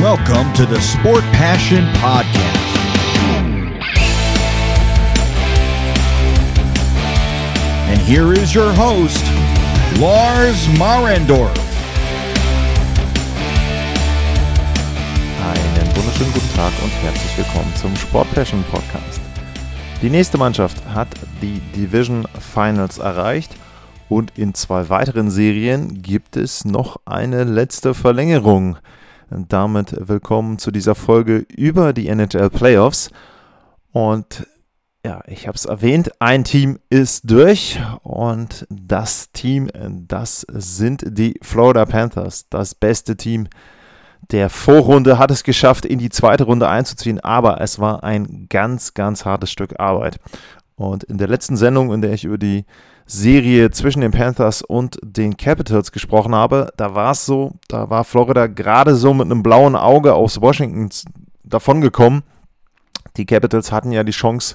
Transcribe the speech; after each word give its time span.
Welcome 0.00 0.52
to 0.52 0.64
the 0.64 0.80
Sport 0.80 1.24
Passion 1.32 1.84
Podcast. 1.94 2.78
And 7.88 8.00
here 8.02 8.32
is 8.32 8.54
your 8.54 8.72
host, 8.74 9.24
Lars 9.98 10.68
Marendorf. 10.78 11.50
Einen 15.42 15.96
wunderschönen 15.96 16.32
guten 16.32 16.54
Tag 16.54 16.72
und 16.80 16.92
herzlich 17.02 17.36
willkommen 17.36 17.74
zum 17.74 17.96
Sport 17.96 18.30
Passion 18.34 18.62
Podcast. 18.70 19.20
Die 20.00 20.10
nächste 20.10 20.38
Mannschaft 20.38 20.80
hat 20.94 21.08
die 21.42 21.58
Division 21.74 22.24
Finals 22.38 22.98
erreicht 22.98 23.50
und 24.08 24.38
in 24.38 24.54
zwei 24.54 24.88
weiteren 24.90 25.28
Serien 25.28 26.02
gibt 26.02 26.36
es 26.36 26.64
noch 26.64 27.00
eine 27.04 27.42
letzte 27.42 27.94
Verlängerung. 27.94 28.78
Damit 29.30 29.94
willkommen 30.08 30.58
zu 30.58 30.70
dieser 30.70 30.94
Folge 30.94 31.44
über 31.54 31.92
die 31.92 32.08
NHL 32.08 32.48
Playoffs. 32.48 33.10
Und 33.92 34.46
ja, 35.04 35.20
ich 35.26 35.46
habe 35.46 35.54
es 35.54 35.66
erwähnt, 35.66 36.12
ein 36.18 36.44
Team 36.44 36.78
ist 36.88 37.30
durch 37.30 37.78
und 38.02 38.66
das 38.70 39.30
Team, 39.32 39.68
das 40.08 40.46
sind 40.48 41.04
die 41.06 41.38
Florida 41.42 41.84
Panthers, 41.84 42.48
das 42.48 42.74
beste 42.74 43.16
Team 43.16 43.48
der 44.30 44.50
Vorrunde 44.50 45.18
hat 45.18 45.30
es 45.30 45.42
geschafft, 45.42 45.84
in 45.84 45.98
die 45.98 46.10
zweite 46.10 46.44
Runde 46.44 46.68
einzuziehen, 46.68 47.20
aber 47.20 47.60
es 47.60 47.78
war 47.78 48.04
ein 48.04 48.46
ganz, 48.48 48.94
ganz 48.94 49.24
hartes 49.24 49.50
Stück 49.50 49.78
Arbeit. 49.78 50.18
Und 50.74 51.04
in 51.04 51.18
der 51.18 51.28
letzten 51.28 51.56
Sendung, 51.56 51.92
in 51.92 52.02
der 52.02 52.12
ich 52.12 52.24
über 52.24 52.38
die 52.38 52.64
Serie 53.08 53.70
zwischen 53.70 54.02
den 54.02 54.12
Panthers 54.12 54.62
und 54.62 54.98
den 55.02 55.36
Capitals 55.36 55.90
gesprochen 55.90 56.34
habe, 56.34 56.70
da 56.76 56.94
war 56.94 57.12
es 57.12 57.26
so, 57.26 57.54
da 57.68 57.90
war 57.90 58.04
Florida 58.04 58.46
gerade 58.46 58.94
so 58.94 59.14
mit 59.14 59.24
einem 59.24 59.42
blauen 59.42 59.74
Auge 59.74 60.14
aus 60.14 60.40
Washington 60.40 60.90
davongekommen. 61.42 62.22
Die 63.16 63.26
Capitals 63.26 63.72
hatten 63.72 63.90
ja 63.90 64.04
die 64.04 64.12
Chance, 64.12 64.54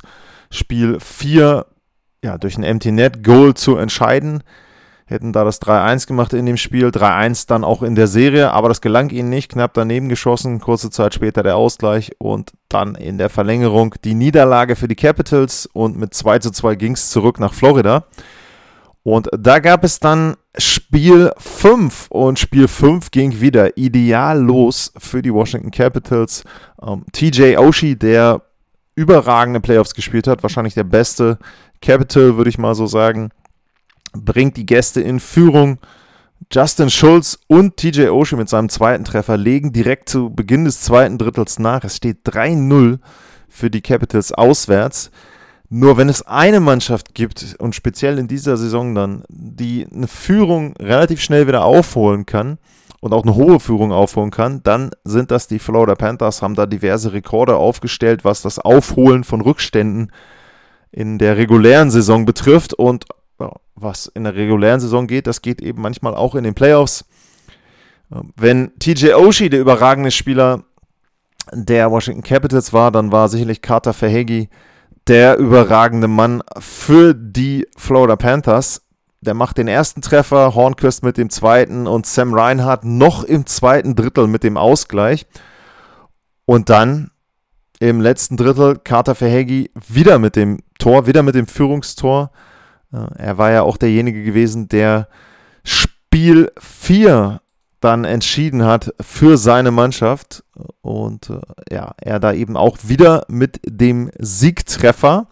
Spiel 0.49 0.99
4 0.99 1.65
ja, 2.23 2.37
durch 2.37 2.57
ein 2.57 2.63
Empty 2.63 2.91
Net 2.91 3.23
Goal 3.23 3.53
zu 3.53 3.75
entscheiden 3.75 4.43
hätten 5.05 5.33
da 5.33 5.43
das 5.43 5.61
3-1 5.61 6.07
gemacht 6.07 6.33
in 6.33 6.45
dem 6.45 6.57
Spiel, 6.57 6.87
3-1 6.87 7.47
dann 7.47 7.63
auch 7.63 7.83
in 7.83 7.95
der 7.95 8.07
Serie, 8.07 8.51
aber 8.51 8.69
das 8.69 8.81
gelang 8.81 9.09
ihnen 9.09 9.29
nicht, 9.29 9.51
knapp 9.51 9.73
daneben 9.73 10.09
geschossen, 10.09 10.59
kurze 10.59 10.89
Zeit 10.89 11.13
später 11.13 11.43
der 11.43 11.55
Ausgleich 11.55 12.13
und 12.17 12.51
dann 12.69 12.95
in 12.95 13.17
der 13.17 13.29
Verlängerung 13.29 13.95
die 14.03 14.15
Niederlage 14.15 14.75
für 14.75 14.87
die 14.87 14.95
Capitals 14.95 15.67
und 15.71 15.97
mit 15.97 16.13
2 16.13 16.39
zu 16.39 16.51
2 16.51 16.75
ging 16.75 16.93
es 16.93 17.09
zurück 17.09 17.39
nach 17.39 17.53
Florida. 17.53 18.05
Und 19.03 19.29
da 19.37 19.59
gab 19.59 19.83
es 19.83 19.99
dann 19.99 20.37
Spiel 20.57 21.31
5 21.37 22.07
und 22.09 22.39
Spiel 22.39 22.69
5 22.69 23.11
ging 23.11 23.41
wieder 23.41 23.77
ideal 23.77 24.41
los 24.41 24.93
für 24.97 25.21
die 25.21 25.33
Washington 25.33 25.71
Capitals. 25.71 26.43
Ähm, 26.81 27.05
TJ 27.11 27.57
Oshie, 27.57 27.97
der 27.97 28.41
überragende 28.95 29.59
Playoffs 29.59 29.93
gespielt 29.93 30.27
hat, 30.27 30.41
wahrscheinlich 30.41 30.73
der 30.73 30.85
beste 30.85 31.37
Capital, 31.81 32.37
würde 32.37 32.49
ich 32.49 32.57
mal 32.57 32.75
so 32.75 32.87
sagen, 32.87 33.31
bringt 34.13 34.55
die 34.55 34.65
Gäste 34.65 35.01
in 35.01 35.19
Führung. 35.19 35.79
Justin 36.51 36.89
Schulz 36.89 37.39
und 37.47 37.77
TJ 37.77 38.09
Oshie 38.09 38.35
mit 38.35 38.47
seinem 38.47 38.69
zweiten 38.69 39.03
Treffer 39.03 39.37
legen 39.37 39.73
direkt 39.73 40.07
zu 40.07 40.29
Beginn 40.29 40.65
des 40.65 40.81
zweiten 40.81 41.17
Drittels 41.17 41.59
nach. 41.59 41.83
Es 41.83 41.97
steht 41.97 42.25
3-0 42.25 42.99
für 43.49 43.69
die 43.69 43.81
Capitals 43.81 44.31
auswärts. 44.31 45.11
Nur 45.75 45.97
wenn 45.97 46.07
es 46.07 46.21
eine 46.21 46.59
Mannschaft 46.59 47.15
gibt 47.15 47.55
und 47.57 47.73
speziell 47.73 48.19
in 48.19 48.27
dieser 48.27 48.57
Saison 48.57 48.93
dann, 48.93 49.23
die 49.27 49.87
eine 49.91 50.07
Führung 50.07 50.77
relativ 50.77 51.19
schnell 51.19 51.47
wieder 51.47 51.65
aufholen 51.65 52.27
kann 52.27 52.59
und 52.99 53.11
auch 53.11 53.23
eine 53.23 53.33
hohe 53.33 53.59
Führung 53.59 53.91
aufholen 53.91 54.29
kann, 54.29 54.61
dann 54.61 54.91
sind 55.03 55.31
das 55.31 55.47
die 55.47 55.57
Florida 55.57 55.95
Panthers, 55.95 56.43
haben 56.43 56.53
da 56.53 56.67
diverse 56.67 57.11
Rekorde 57.13 57.55
aufgestellt, 57.55 58.23
was 58.23 58.43
das 58.43 58.59
Aufholen 58.59 59.23
von 59.23 59.41
Rückständen 59.41 60.11
in 60.91 61.17
der 61.17 61.37
regulären 61.37 61.89
Saison 61.89 62.25
betrifft 62.25 62.75
und 62.75 63.05
was 63.73 64.05
in 64.05 64.25
der 64.25 64.35
regulären 64.35 64.79
Saison 64.79 65.07
geht, 65.07 65.25
das 65.25 65.41
geht 65.41 65.59
eben 65.59 65.81
manchmal 65.81 66.13
auch 66.13 66.35
in 66.35 66.43
den 66.43 66.53
Playoffs. 66.53 67.03
Wenn 68.35 68.77
TJ 68.77 69.13
Oshie 69.13 69.49
der 69.49 69.61
überragende 69.61 70.11
Spieler 70.11 70.65
der 71.51 71.89
Washington 71.89 72.21
Capitals 72.21 72.73
war, 72.73 72.91
dann 72.91 73.11
war 73.11 73.27
sicherlich 73.27 73.63
Carter 73.63 73.93
Verhegi 73.93 74.49
der 75.07 75.37
überragende 75.37 76.07
Mann 76.07 76.41
für 76.59 77.13
die 77.13 77.67
Florida 77.77 78.15
Panthers. 78.15 78.81
Der 79.21 79.33
macht 79.33 79.57
den 79.57 79.67
ersten 79.67 80.01
Treffer, 80.01 80.55
Hornquist 80.55 81.03
mit 81.03 81.17
dem 81.17 81.29
zweiten 81.29 81.87
und 81.87 82.05
Sam 82.05 82.33
Reinhardt 82.33 82.83
noch 82.83 83.23
im 83.23 83.45
zweiten 83.45 83.95
Drittel 83.95 84.27
mit 84.27 84.43
dem 84.43 84.57
Ausgleich. 84.57 85.25
Und 86.45 86.69
dann 86.69 87.11
im 87.79 88.01
letzten 88.01 88.37
Drittel 88.37 88.77
Carter 88.83 89.15
Verhegi 89.15 89.71
wieder 89.87 90.19
mit 90.19 90.35
dem 90.35 90.59
Tor, 90.79 91.07
wieder 91.07 91.23
mit 91.23 91.35
dem 91.35 91.47
Führungstor. 91.47 92.31
Er 92.91 93.37
war 93.37 93.51
ja 93.51 93.63
auch 93.63 93.77
derjenige 93.77 94.23
gewesen, 94.23 94.67
der 94.67 95.07
Spiel 95.63 96.51
4 96.59 97.41
dann 97.83 98.05
entschieden 98.05 98.63
hat 98.63 98.93
für 99.01 99.37
seine 99.37 99.71
Mannschaft 99.71 100.43
und 100.81 101.29
äh, 101.29 101.75
ja, 101.75 101.93
er 102.01 102.19
da 102.19 102.33
eben 102.33 102.55
auch 102.55 102.77
wieder 102.83 103.25
mit 103.27 103.59
dem 103.65 104.11
Siegtreffer 104.19 105.27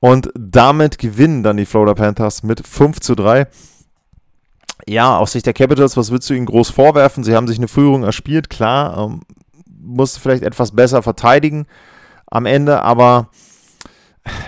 und 0.00 0.30
damit 0.38 0.98
gewinnen 0.98 1.42
dann 1.42 1.56
die 1.56 1.66
Florida 1.66 1.94
Panthers 1.94 2.42
mit 2.42 2.66
5 2.66 3.00
zu 3.00 3.14
3. 3.14 3.46
Ja, 4.86 5.16
aus 5.16 5.32
Sicht 5.32 5.46
der 5.46 5.54
Capitals, 5.54 5.96
was 5.96 6.10
willst 6.10 6.28
du 6.28 6.34
ihnen 6.34 6.46
groß 6.46 6.70
vorwerfen? 6.70 7.24
Sie 7.24 7.34
haben 7.34 7.48
sich 7.48 7.58
eine 7.58 7.68
Führung 7.68 8.02
erspielt, 8.04 8.50
klar, 8.50 8.98
ähm, 8.98 9.22
musste 9.66 10.20
vielleicht 10.20 10.42
etwas 10.42 10.72
besser 10.72 11.02
verteidigen 11.02 11.66
am 12.26 12.44
Ende, 12.44 12.82
aber 12.82 13.30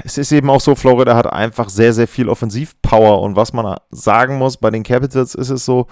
es 0.04 0.18
ist 0.18 0.32
eben 0.32 0.50
auch 0.50 0.60
so, 0.60 0.74
Florida 0.74 1.14
hat 1.14 1.26
einfach 1.26 1.68
sehr, 1.68 1.92
sehr 1.92 2.08
viel 2.08 2.28
Offensivpower. 2.28 3.20
Und 3.20 3.36
was 3.36 3.52
man 3.52 3.76
sagen 3.90 4.38
muss, 4.38 4.56
bei 4.56 4.70
den 4.70 4.82
Capitals 4.82 5.34
ist 5.34 5.50
es 5.50 5.64
so, 5.64 5.86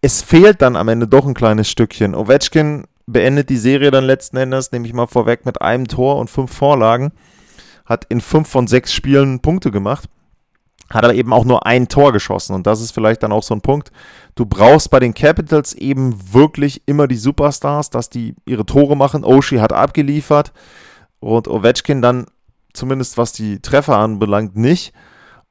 es 0.00 0.22
fehlt 0.22 0.62
dann 0.62 0.76
am 0.76 0.88
Ende 0.88 1.06
doch 1.06 1.26
ein 1.26 1.34
kleines 1.34 1.68
Stückchen. 1.68 2.14
Ovechkin 2.14 2.86
beendet 3.06 3.50
die 3.50 3.56
Serie 3.56 3.90
dann 3.90 4.04
letzten 4.04 4.36
Endes, 4.36 4.72
nehme 4.72 4.86
ich 4.86 4.92
mal 4.92 5.06
vorweg, 5.06 5.44
mit 5.44 5.60
einem 5.60 5.88
Tor 5.88 6.16
und 6.16 6.30
fünf 6.30 6.54
Vorlagen. 6.54 7.12
Hat 7.84 8.06
in 8.08 8.20
fünf 8.20 8.48
von 8.48 8.66
sechs 8.66 8.92
Spielen 8.92 9.40
Punkte 9.40 9.70
gemacht. 9.70 10.08
Hat 10.88 11.04
aber 11.04 11.14
eben 11.14 11.32
auch 11.32 11.44
nur 11.44 11.66
ein 11.66 11.88
Tor 11.88 12.12
geschossen. 12.12 12.54
Und 12.54 12.66
das 12.66 12.80
ist 12.80 12.92
vielleicht 12.92 13.22
dann 13.22 13.32
auch 13.32 13.42
so 13.42 13.54
ein 13.54 13.60
Punkt. 13.60 13.92
Du 14.34 14.46
brauchst 14.46 14.90
bei 14.90 15.00
den 15.00 15.14
Capitals 15.14 15.74
eben 15.74 16.32
wirklich 16.32 16.82
immer 16.86 17.06
die 17.06 17.16
Superstars, 17.16 17.90
dass 17.90 18.10
die 18.10 18.34
ihre 18.46 18.66
Tore 18.66 18.96
machen. 18.96 19.24
Oshie 19.24 19.60
hat 19.60 19.72
abgeliefert 19.72 20.52
und 21.20 21.46
Ovechkin 21.46 22.02
dann 22.02 22.26
zumindest 22.72 23.18
was 23.18 23.32
die 23.32 23.60
Treffer 23.60 23.98
anbelangt 23.98 24.56
nicht. 24.56 24.92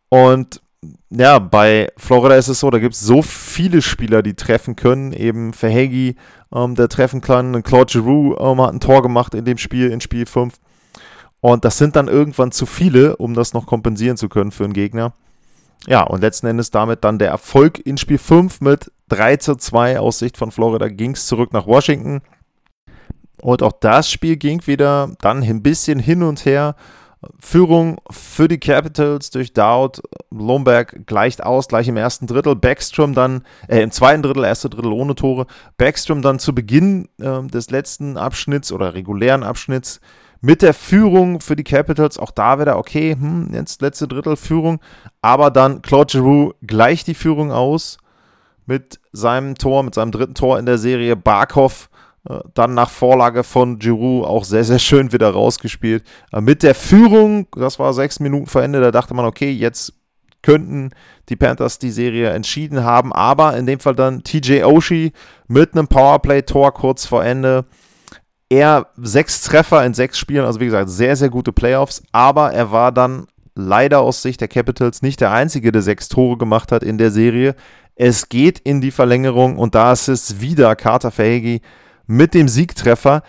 Und 0.09 0.62
ja, 1.09 1.40
bei 1.40 1.91
Florida 1.97 2.35
ist 2.35 2.47
es 2.47 2.59
so, 2.62 2.69
da 2.69 2.79
gibt 2.79 2.95
es 2.95 3.01
so 3.01 3.22
viele 3.22 3.81
Spieler, 3.81 4.22
die 4.22 4.35
treffen 4.35 4.75
können. 4.75 5.12
Eben 5.12 5.53
Verhegi, 5.53 6.16
ähm, 6.53 6.75
der 6.75 6.88
treffen 6.88 7.22
kann. 7.22 7.63
Claude 7.63 7.91
Giroux 7.91 8.35
ähm, 8.40 8.62
hat 8.62 8.73
ein 8.73 8.79
Tor 8.79 9.01
gemacht 9.01 9.34
in 9.34 9.45
dem 9.45 9.57
Spiel, 9.57 9.91
in 9.91 10.01
Spiel 10.01 10.25
5. 10.25 10.53
Und 11.41 11.66
das 11.66 11.78
sind 11.78 11.95
dann 11.95 12.07
irgendwann 12.07 12.51
zu 12.51 12.66
viele, 12.66 13.17
um 13.17 13.34
das 13.34 13.53
noch 13.53 13.66
kompensieren 13.66 14.17
zu 14.17 14.29
können 14.29 14.51
für 14.51 14.66
einen 14.66 14.73
Gegner. 14.73 15.13
Ja, 15.88 16.03
und 16.03 16.22
letzten 16.22 16.47
Endes 16.47 16.72
damit 16.72 17.03
dann 17.03 17.19
der 17.19 17.29
Erfolg 17.29 17.79
in 17.79 17.97
Spiel 17.97 18.17
5 18.17 18.61
mit 18.61 18.91
3 19.07 19.38
zu 19.38 19.56
2 19.56 20.00
aus 20.00 20.19
Sicht 20.19 20.38
von 20.38 20.51
Florida 20.51 20.90
ging 20.90 21.11
es 21.11 21.25
zurück 21.25 21.53
nach 21.53 21.67
Washington. 21.67 22.22
Und 23.41 23.63
auch 23.63 23.72
das 23.72 24.11
Spiel 24.11 24.35
ging 24.35 24.67
wieder 24.67 25.11
dann 25.22 25.41
ein 25.41 25.63
bisschen 25.63 26.00
hin 26.00 26.23
und 26.23 26.46
her. 26.46 26.75
Führung 27.38 28.00
für 28.09 28.47
die 28.47 28.59
Capitals 28.59 29.30
durch 29.30 29.53
Dowd. 29.53 30.02
Lomberg 30.31 31.06
gleicht 31.06 31.44
aus, 31.44 31.68
gleich 31.68 31.88
im 31.88 31.97
ersten 31.97 32.28
Drittel. 32.28 32.56
Backstrom 32.56 33.13
dann, 33.13 33.44
äh, 33.68 33.81
im 33.81 33.91
zweiten 33.91 34.22
Drittel, 34.22 34.46
erste 34.46 34.70
Drittel 34.70 34.94
ohne 34.94 35.16
Tore. 35.16 35.46
Backstrom 35.78 36.22
dann 36.22 36.40
zu 36.40 36.55
Beginn 36.55 37.09
äh, 37.20 37.44
des 37.44 37.72
letzten 37.72 38.17
Abschnitts 38.17 38.72
oder 38.72 38.94
regulären 38.94 39.44
Abschnitts 39.44 39.99
mit 40.41 40.61
der 40.61 40.73
Führung 40.73 41.41
für 41.41 41.58
die 41.58 41.66
Capitals. 41.66 42.17
Auch 42.17 42.32
da 42.32 42.59
wieder, 42.59 42.78
okay, 42.78 43.17
hm, 43.20 43.49
jetzt 43.53 43.82
letzte 43.82 44.08
Drittel 44.08 44.38
Führung. 44.38 44.79
Aber 45.22 45.52
dann 45.52 45.82
Claude 45.82 46.11
Giroux 46.11 46.53
gleicht 46.66 47.08
die 47.08 47.16
Führung 47.16 47.52
aus 47.52 47.97
mit 48.66 48.99
seinem 49.11 49.55
Tor, 49.55 49.84
mit 49.84 49.96
seinem 49.96 50.11
dritten 50.11 50.35
Tor 50.35 50.58
in 50.58 50.66
der 50.66 50.78
Serie. 50.78 51.17
Barkov 51.17 51.89
dann 52.54 52.74
nach 52.74 52.90
Vorlage 52.90 53.44
von 53.44 53.80
Giroud 53.80 54.26
auch 54.26 54.44
sehr, 54.44 54.64
sehr 54.64 54.80
schön 54.80 55.12
wieder 55.12 55.30
rausgespielt. 55.30 56.04
Äh, 56.32 56.42
mit 56.42 56.64
der 56.64 56.76
Führung, 56.76 57.48
das 57.56 57.80
war 57.80 57.94
sechs 57.94 58.20
Minuten 58.20 58.48
vor 58.48 58.62
Ende, 58.62 58.82
da 58.82 58.92
dachte 58.92 59.14
man, 59.14 59.26
okay, 59.26 59.52
jetzt 59.52 59.94
könnten 60.42 60.92
die 61.28 61.36
Panthers 61.36 61.80
die 61.80 61.92
Serie 61.92 62.30
entschieden 62.30 62.84
haben, 62.84 63.12
aber 63.14 63.58
in 63.58 63.66
dem 63.66 63.80
Fall 63.80 63.96
dann 63.96 64.24
TJ 64.24 64.64
Oshie 64.64 65.12
mit 65.48 65.74
einem 65.74 65.88
Powerplay-Tor 65.88 66.74
kurz 66.74 67.06
vor 67.06 67.24
Ende. 67.24 67.66
Er 68.50 68.88
sechs 68.98 69.42
Treffer 69.42 69.86
in 69.86 69.94
sechs 69.94 70.18
Spielen, 70.18 70.46
also 70.46 70.60
wie 70.60 70.66
gesagt, 70.66 70.90
sehr, 70.90 71.16
sehr 71.16 71.30
gute 71.30 71.52
Playoffs, 71.52 72.02
aber 72.12 72.52
er 72.52 72.72
war 72.72 72.92
dann 72.92 73.28
leider 73.54 74.00
aus 74.00 74.22
Sicht 74.22 74.42
der 74.42 74.48
Capitals 74.48 75.02
nicht 75.02 75.22
der 75.22 75.32
Einzige, 75.32 75.72
der 75.72 75.82
sechs 75.82 76.08
Tore 76.08 76.38
gemacht 76.38 76.72
hat 76.72 76.84
in 76.84 76.98
der 76.98 77.12
Serie. 77.12 77.56
Es 77.96 78.30
geht 78.30 78.60
in 78.60 78.82
die 78.82 78.92
Verlängerung 78.92 79.58
und 79.58 79.76
da 79.76 79.92
ist 79.92 80.08
es 80.08 80.40
wieder 80.40 80.76
Carter 80.76 81.12
Verhegi 81.12 81.62
mit 82.09 82.34
dem 82.34 82.47
Siegtreffer. 82.47 83.22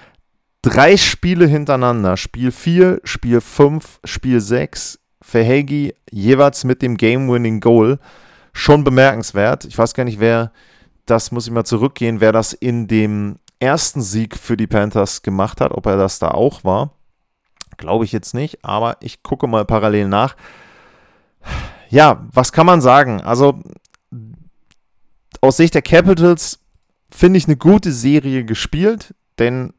Drei 0.62 0.96
Spiele 0.96 1.46
hintereinander, 1.46 2.16
Spiel 2.16 2.50
4, 2.50 3.02
Spiel 3.04 3.42
5, 3.42 4.00
Spiel 4.04 4.40
6, 4.40 4.98
Verhegi 5.20 5.94
jeweils 6.10 6.64
mit 6.64 6.80
dem 6.80 6.96
Game-Winning 6.96 7.60
Goal. 7.60 7.98
Schon 8.54 8.82
bemerkenswert. 8.82 9.66
Ich 9.66 9.76
weiß 9.76 9.92
gar 9.92 10.04
nicht, 10.04 10.18
wer, 10.18 10.50
das 11.04 11.30
muss 11.30 11.46
ich 11.46 11.52
mal 11.52 11.64
zurückgehen, 11.64 12.20
wer 12.20 12.32
das 12.32 12.54
in 12.54 12.88
dem 12.88 13.36
ersten 13.60 14.00
Sieg 14.00 14.36
für 14.36 14.56
die 14.56 14.66
Panthers 14.66 15.20
gemacht 15.20 15.60
hat, 15.60 15.72
ob 15.72 15.84
er 15.84 15.98
das 15.98 16.18
da 16.18 16.30
auch 16.30 16.64
war. 16.64 16.94
Glaube 17.76 18.06
ich 18.06 18.12
jetzt 18.12 18.32
nicht, 18.32 18.64
aber 18.64 18.96
ich 19.00 19.22
gucke 19.22 19.46
mal 19.46 19.66
parallel 19.66 20.08
nach. 20.08 20.36
Ja, 21.90 22.26
was 22.32 22.52
kann 22.52 22.66
man 22.66 22.80
sagen? 22.80 23.20
Also 23.20 23.60
aus 25.42 25.58
Sicht 25.58 25.74
der 25.74 25.82
Capitals 25.82 26.60
finde 27.20 27.36
ich 27.36 27.46
eine 27.46 27.58
gute 27.58 27.92
Serie 27.92 28.44
gespielt, 28.44 29.14
denn 29.38 29.74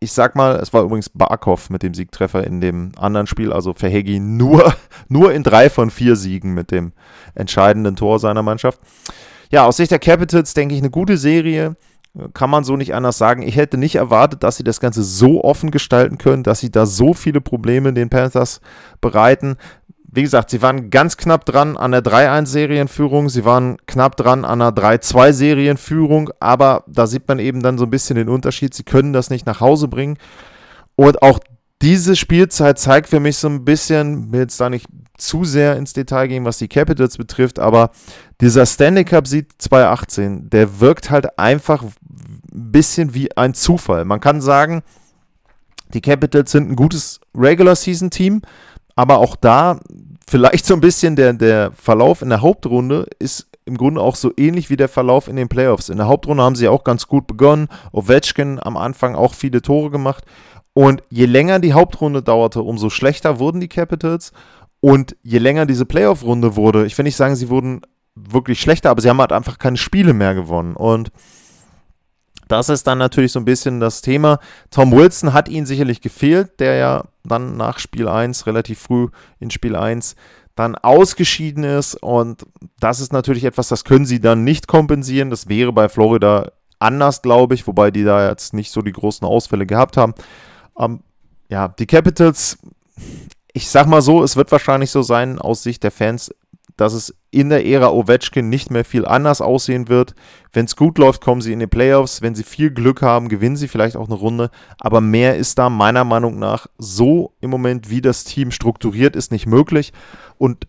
ich 0.00 0.12
sag 0.12 0.36
mal, 0.36 0.56
es 0.56 0.72
war 0.72 0.82
übrigens 0.82 1.10
Barkov 1.10 1.68
mit 1.68 1.82
dem 1.82 1.92
Siegtreffer 1.92 2.46
in 2.46 2.62
dem 2.62 2.92
anderen 2.96 3.26
Spiel, 3.26 3.52
also 3.52 3.74
Verhegi 3.74 4.20
nur, 4.20 4.74
nur 5.08 5.34
in 5.34 5.42
drei 5.42 5.68
von 5.68 5.90
vier 5.90 6.16
Siegen 6.16 6.54
mit 6.54 6.70
dem 6.70 6.92
entscheidenden 7.34 7.94
Tor 7.94 8.18
seiner 8.18 8.42
Mannschaft. 8.42 8.80
Ja, 9.50 9.66
aus 9.66 9.76
Sicht 9.76 9.90
der 9.90 9.98
Capitals 9.98 10.54
denke 10.54 10.74
ich 10.74 10.80
eine 10.80 10.88
gute 10.88 11.18
Serie. 11.18 11.76
Kann 12.32 12.48
man 12.48 12.64
so 12.64 12.74
nicht 12.74 12.94
anders 12.94 13.18
sagen. 13.18 13.42
Ich 13.42 13.56
hätte 13.56 13.76
nicht 13.76 13.96
erwartet, 13.96 14.42
dass 14.42 14.56
sie 14.56 14.64
das 14.64 14.80
Ganze 14.80 15.02
so 15.02 15.44
offen 15.44 15.70
gestalten 15.70 16.16
können, 16.16 16.42
dass 16.42 16.60
sie 16.60 16.70
da 16.70 16.86
so 16.86 17.12
viele 17.12 17.42
Probleme 17.42 17.92
den 17.92 18.08
Panthers 18.08 18.62
bereiten. 19.02 19.56
Wie 20.12 20.22
gesagt, 20.22 20.50
sie 20.50 20.60
waren 20.60 20.90
ganz 20.90 21.16
knapp 21.16 21.44
dran 21.44 21.76
an 21.76 21.92
der 21.92 22.02
3-1-Serienführung, 22.02 23.28
sie 23.28 23.44
waren 23.44 23.76
knapp 23.86 24.16
dran 24.16 24.44
an 24.44 24.60
einer 24.60 24.72
3-2-Serienführung, 24.72 26.30
aber 26.40 26.82
da 26.88 27.06
sieht 27.06 27.28
man 27.28 27.38
eben 27.38 27.62
dann 27.62 27.78
so 27.78 27.84
ein 27.84 27.90
bisschen 27.90 28.16
den 28.16 28.28
Unterschied. 28.28 28.74
Sie 28.74 28.82
können 28.82 29.12
das 29.12 29.30
nicht 29.30 29.46
nach 29.46 29.60
Hause 29.60 29.86
bringen. 29.86 30.18
Und 30.96 31.22
auch 31.22 31.38
diese 31.80 32.16
Spielzeit 32.16 32.78
zeigt 32.78 33.08
für 33.08 33.20
mich 33.20 33.38
so 33.38 33.48
ein 33.48 33.64
bisschen, 33.64 34.32
will 34.32 34.40
jetzt 34.40 34.60
da 34.60 34.68
nicht 34.68 34.86
zu 35.16 35.44
sehr 35.44 35.76
ins 35.76 35.92
Detail 35.92 36.26
gehen, 36.26 36.44
was 36.44 36.58
die 36.58 36.68
Capitals 36.68 37.16
betrifft, 37.16 37.58
aber 37.58 37.90
dieser 38.40 38.66
Stanley 38.66 39.04
Cup 39.04 39.26
Sieg 39.26 39.50
2018, 39.58 40.50
der 40.50 40.80
wirkt 40.80 41.10
halt 41.10 41.38
einfach 41.38 41.82
ein 41.82 41.92
bisschen 42.50 43.14
wie 43.14 43.36
ein 43.36 43.54
Zufall. 43.54 44.04
Man 44.04 44.20
kann 44.20 44.40
sagen, 44.40 44.82
die 45.94 46.00
Capitals 46.00 46.52
sind 46.52 46.70
ein 46.70 46.76
gutes 46.76 47.20
Regular 47.34 47.76
Season 47.76 48.10
Team, 48.10 48.42
aber 48.96 49.18
auch 49.18 49.36
da 49.36 49.80
vielleicht 50.28 50.64
so 50.66 50.74
ein 50.74 50.80
bisschen 50.80 51.16
der, 51.16 51.32
der 51.32 51.72
Verlauf 51.72 52.22
in 52.22 52.28
der 52.28 52.42
Hauptrunde 52.42 53.06
ist 53.18 53.48
im 53.64 53.76
Grunde 53.76 54.00
auch 54.00 54.16
so 54.16 54.32
ähnlich 54.36 54.70
wie 54.70 54.76
der 54.76 54.88
Verlauf 54.88 55.28
in 55.28 55.36
den 55.36 55.48
Playoffs. 55.48 55.88
In 55.88 55.98
der 55.98 56.08
Hauptrunde 56.08 56.42
haben 56.42 56.56
sie 56.56 56.68
auch 56.68 56.84
ganz 56.84 57.06
gut 57.06 57.26
begonnen. 57.26 57.68
Ovechkin 57.92 58.58
am 58.60 58.76
Anfang 58.76 59.14
auch 59.14 59.34
viele 59.34 59.62
Tore 59.62 59.90
gemacht. 59.90 60.24
Und 60.72 61.02
je 61.10 61.26
länger 61.26 61.58
die 61.58 61.72
Hauptrunde 61.72 62.22
dauerte, 62.22 62.62
umso 62.62 62.90
schlechter 62.90 63.38
wurden 63.38 63.60
die 63.60 63.68
Capitals. 63.68 64.32
Und 64.80 65.16
je 65.22 65.38
länger 65.38 65.66
diese 65.66 65.84
Playoff-Runde 65.84 66.56
wurde, 66.56 66.86
ich 66.86 66.96
will 66.96 67.04
nicht 67.04 67.16
sagen, 67.16 67.36
sie 67.36 67.48
wurden 67.50 67.82
wirklich 68.14 68.60
schlechter, 68.60 68.90
aber 68.90 69.02
sie 69.02 69.08
haben 69.08 69.20
halt 69.20 69.32
einfach 69.32 69.58
keine 69.58 69.76
Spiele 69.76 70.14
mehr 70.14 70.34
gewonnen. 70.34 70.74
Und 70.74 71.10
das 72.50 72.68
ist 72.68 72.86
dann 72.86 72.98
natürlich 72.98 73.30
so 73.32 73.38
ein 73.38 73.44
bisschen 73.44 73.78
das 73.78 74.02
Thema. 74.02 74.40
Tom 74.70 74.90
Wilson 74.90 75.32
hat 75.32 75.48
ihnen 75.48 75.66
sicherlich 75.66 76.00
gefehlt, 76.00 76.58
der 76.58 76.74
ja 76.76 77.04
dann 77.22 77.56
nach 77.56 77.78
Spiel 77.78 78.08
1, 78.08 78.46
relativ 78.46 78.80
früh 78.80 79.08
in 79.38 79.50
Spiel 79.50 79.76
1, 79.76 80.16
dann 80.56 80.74
ausgeschieden 80.74 81.62
ist. 81.62 81.94
Und 81.94 82.44
das 82.80 82.98
ist 82.98 83.12
natürlich 83.12 83.44
etwas, 83.44 83.68
das 83.68 83.84
können 83.84 84.04
sie 84.04 84.20
dann 84.20 84.42
nicht 84.42 84.66
kompensieren. 84.66 85.30
Das 85.30 85.48
wäre 85.48 85.72
bei 85.72 85.88
Florida 85.88 86.50
anders, 86.80 87.22
glaube 87.22 87.54
ich, 87.54 87.68
wobei 87.68 87.92
die 87.92 88.02
da 88.02 88.28
jetzt 88.28 88.52
nicht 88.52 88.72
so 88.72 88.82
die 88.82 88.92
großen 88.92 89.26
Ausfälle 89.26 89.64
gehabt 89.64 89.96
haben. 89.96 90.14
Ähm, 90.76 91.00
ja, 91.48 91.68
die 91.68 91.86
Capitals, 91.86 92.58
ich 93.52 93.68
sag 93.68 93.86
mal 93.86 94.02
so, 94.02 94.24
es 94.24 94.34
wird 94.34 94.50
wahrscheinlich 94.50 94.90
so 94.90 95.02
sein 95.02 95.38
aus 95.38 95.62
Sicht 95.62 95.84
der 95.84 95.92
Fans, 95.92 96.34
dass 96.80 96.94
es 96.94 97.14
in 97.30 97.50
der 97.50 97.66
Ära 97.66 97.90
Ovechkin 97.90 98.48
nicht 98.48 98.70
mehr 98.70 98.86
viel 98.86 99.04
anders 99.04 99.42
aussehen 99.42 99.88
wird. 99.88 100.14
Wenn 100.52 100.64
es 100.64 100.76
gut 100.76 100.96
läuft, 100.96 101.20
kommen 101.20 101.42
sie 101.42 101.52
in 101.52 101.58
die 101.58 101.66
Playoffs. 101.66 102.22
Wenn 102.22 102.34
sie 102.34 102.42
viel 102.42 102.70
Glück 102.70 103.02
haben, 103.02 103.28
gewinnen 103.28 103.56
sie 103.56 103.68
vielleicht 103.68 103.96
auch 103.96 104.06
eine 104.06 104.16
Runde. 104.16 104.50
Aber 104.78 105.02
mehr 105.02 105.36
ist 105.36 105.58
da 105.58 105.68
meiner 105.68 106.04
Meinung 106.04 106.38
nach 106.38 106.68
so 106.78 107.34
im 107.42 107.50
Moment, 107.50 107.90
wie 107.90 108.00
das 108.00 108.24
Team 108.24 108.50
strukturiert 108.50 109.14
ist, 109.14 109.30
nicht 109.30 109.46
möglich. 109.46 109.92
Und 110.38 110.66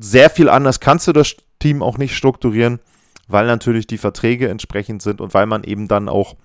sehr 0.00 0.30
viel 0.30 0.48
anders 0.48 0.80
kannst 0.80 1.06
du 1.08 1.12
das 1.12 1.36
Team 1.58 1.82
auch 1.82 1.98
nicht 1.98 2.16
strukturieren, 2.16 2.80
weil 3.28 3.46
natürlich 3.46 3.86
die 3.86 3.98
Verträge 3.98 4.48
entsprechend 4.48 5.02
sind 5.02 5.20
und 5.20 5.34
weil 5.34 5.44
man 5.44 5.62
eben 5.62 5.88
dann 5.88 6.08
auch 6.08 6.36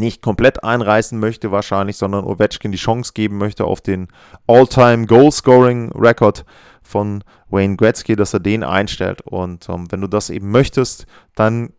nicht 0.00 0.22
komplett 0.22 0.64
einreißen 0.64 1.18
möchte 1.18 1.52
wahrscheinlich, 1.52 1.96
sondern 1.96 2.24
Ovechkin 2.24 2.72
die 2.72 2.78
Chance 2.78 3.12
geben 3.14 3.38
möchte 3.38 3.64
auf 3.64 3.80
den 3.80 4.08
All-Time 4.48 5.06
Goal-Scoring-Record 5.06 6.44
von 6.82 7.22
Wayne 7.48 7.76
Gretzky, 7.76 8.16
dass 8.16 8.34
er 8.34 8.40
den 8.40 8.64
einstellt. 8.64 9.20
Und 9.22 9.68
ähm, 9.68 9.86
wenn 9.92 10.00
du 10.00 10.08
das 10.08 10.30
eben 10.30 10.50
möchtest, 10.50 11.06
dann 11.36 11.72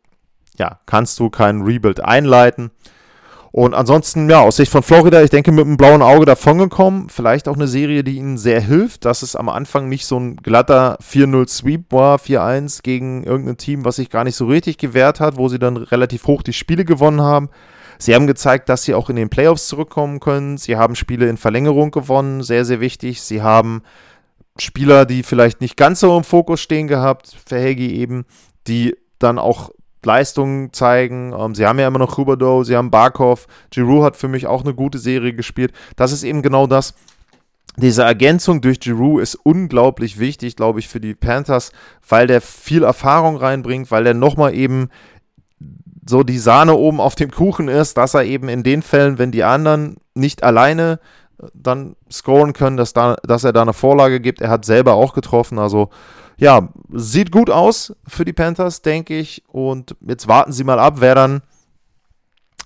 ja, 0.57 0.79
kannst 0.85 1.19
du 1.19 1.29
keinen 1.29 1.63
Rebuild 1.63 1.99
einleiten. 1.99 2.71
Und 3.53 3.73
ansonsten, 3.73 4.29
ja, 4.29 4.39
aus 4.39 4.55
Sicht 4.55 4.71
von 4.71 4.81
Florida, 4.81 5.21
ich 5.21 5.29
denke, 5.29 5.51
mit 5.51 5.65
einem 5.65 5.75
blauen 5.75 6.01
Auge 6.01 6.25
davongekommen. 6.25 7.09
Vielleicht 7.09 7.49
auch 7.49 7.55
eine 7.55 7.67
Serie, 7.67 8.01
die 8.01 8.15
ihnen 8.15 8.37
sehr 8.37 8.61
hilft, 8.61 9.03
dass 9.03 9.23
es 9.23 9.35
am 9.35 9.49
Anfang 9.49 9.89
nicht 9.89 10.05
so 10.05 10.17
ein 10.17 10.37
glatter 10.37 10.97
4-0-Sweep 11.01 11.91
war, 11.91 12.17
4-1 12.17 12.81
gegen 12.81 13.23
irgendein 13.23 13.57
Team, 13.57 13.83
was 13.83 13.97
sich 13.97 14.09
gar 14.09 14.23
nicht 14.23 14.37
so 14.37 14.45
richtig 14.45 14.77
gewehrt 14.77 15.19
hat, 15.19 15.35
wo 15.35 15.49
sie 15.49 15.59
dann 15.59 15.75
relativ 15.75 16.27
hoch 16.27 16.43
die 16.43 16.53
Spiele 16.53 16.85
gewonnen 16.85 17.21
haben. 17.21 17.49
Sie 18.01 18.15
haben 18.15 18.25
gezeigt, 18.25 18.67
dass 18.67 18.81
sie 18.81 18.95
auch 18.95 19.11
in 19.11 19.15
den 19.15 19.29
Playoffs 19.29 19.67
zurückkommen 19.67 20.19
können. 20.19 20.57
Sie 20.57 20.75
haben 20.75 20.95
Spiele 20.95 21.29
in 21.29 21.37
Verlängerung 21.37 21.91
gewonnen, 21.91 22.41
sehr, 22.41 22.65
sehr 22.65 22.79
wichtig. 22.79 23.21
Sie 23.21 23.43
haben 23.43 23.83
Spieler, 24.57 25.05
die 25.05 25.21
vielleicht 25.21 25.61
nicht 25.61 25.77
ganz 25.77 25.99
so 25.99 26.17
im 26.17 26.23
Fokus 26.23 26.59
stehen 26.61 26.87
gehabt, 26.87 27.37
Verhegi 27.45 27.93
eben, 27.93 28.25
die 28.65 28.97
dann 29.19 29.37
auch 29.37 29.69
Leistungen 30.03 30.73
zeigen. 30.73 31.31
Ähm, 31.37 31.53
sie 31.53 31.67
haben 31.67 31.77
ja 31.77 31.87
immer 31.87 31.99
noch 31.99 32.17
Huberdo, 32.17 32.63
sie 32.63 32.75
haben 32.75 32.89
Barkov, 32.89 33.45
Giroud 33.69 34.03
hat 34.03 34.17
für 34.17 34.27
mich 34.27 34.47
auch 34.47 34.63
eine 34.63 34.73
gute 34.73 34.97
Serie 34.97 35.33
gespielt. 35.33 35.71
Das 35.95 36.11
ist 36.11 36.23
eben 36.23 36.41
genau 36.41 36.65
das. 36.65 36.95
Diese 37.77 38.01
Ergänzung 38.01 38.61
durch 38.61 38.79
Giroud 38.79 39.21
ist 39.21 39.35
unglaublich 39.35 40.17
wichtig, 40.17 40.55
glaube 40.55 40.79
ich, 40.79 40.87
für 40.87 40.99
die 40.99 41.13
Panthers, 41.13 41.71
weil 42.09 42.25
der 42.25 42.41
viel 42.41 42.81
Erfahrung 42.81 43.37
reinbringt, 43.37 43.91
weil 43.91 44.03
der 44.03 44.15
nochmal 44.15 44.55
eben 44.55 44.89
so 46.05 46.23
die 46.23 46.39
Sahne 46.39 46.75
oben 46.75 46.99
auf 46.99 47.15
dem 47.15 47.31
Kuchen 47.31 47.67
ist, 47.67 47.97
dass 47.97 48.13
er 48.13 48.23
eben 48.23 48.49
in 48.49 48.63
den 48.63 48.81
Fällen, 48.81 49.17
wenn 49.17 49.31
die 49.31 49.43
anderen 49.43 49.97
nicht 50.13 50.43
alleine 50.43 50.99
äh, 51.41 51.47
dann 51.53 51.95
scoren 52.11 52.53
können, 52.53 52.77
dass, 52.77 52.93
da, 52.93 53.15
dass 53.23 53.43
er 53.43 53.53
da 53.53 53.61
eine 53.61 53.73
Vorlage 53.73 54.19
gibt. 54.19 54.41
Er 54.41 54.49
hat 54.49 54.65
selber 54.65 54.93
auch 54.93 55.13
getroffen. 55.13 55.59
Also 55.59 55.89
ja, 56.37 56.69
sieht 56.91 57.31
gut 57.31 57.49
aus 57.49 57.95
für 58.07 58.25
die 58.25 58.33
Panthers, 58.33 58.81
denke 58.81 59.17
ich. 59.17 59.43
Und 59.47 59.95
jetzt 60.07 60.27
warten 60.27 60.51
sie 60.51 60.63
mal 60.63 60.79
ab, 60.79 60.95
wer 60.97 61.15
dann 61.15 61.41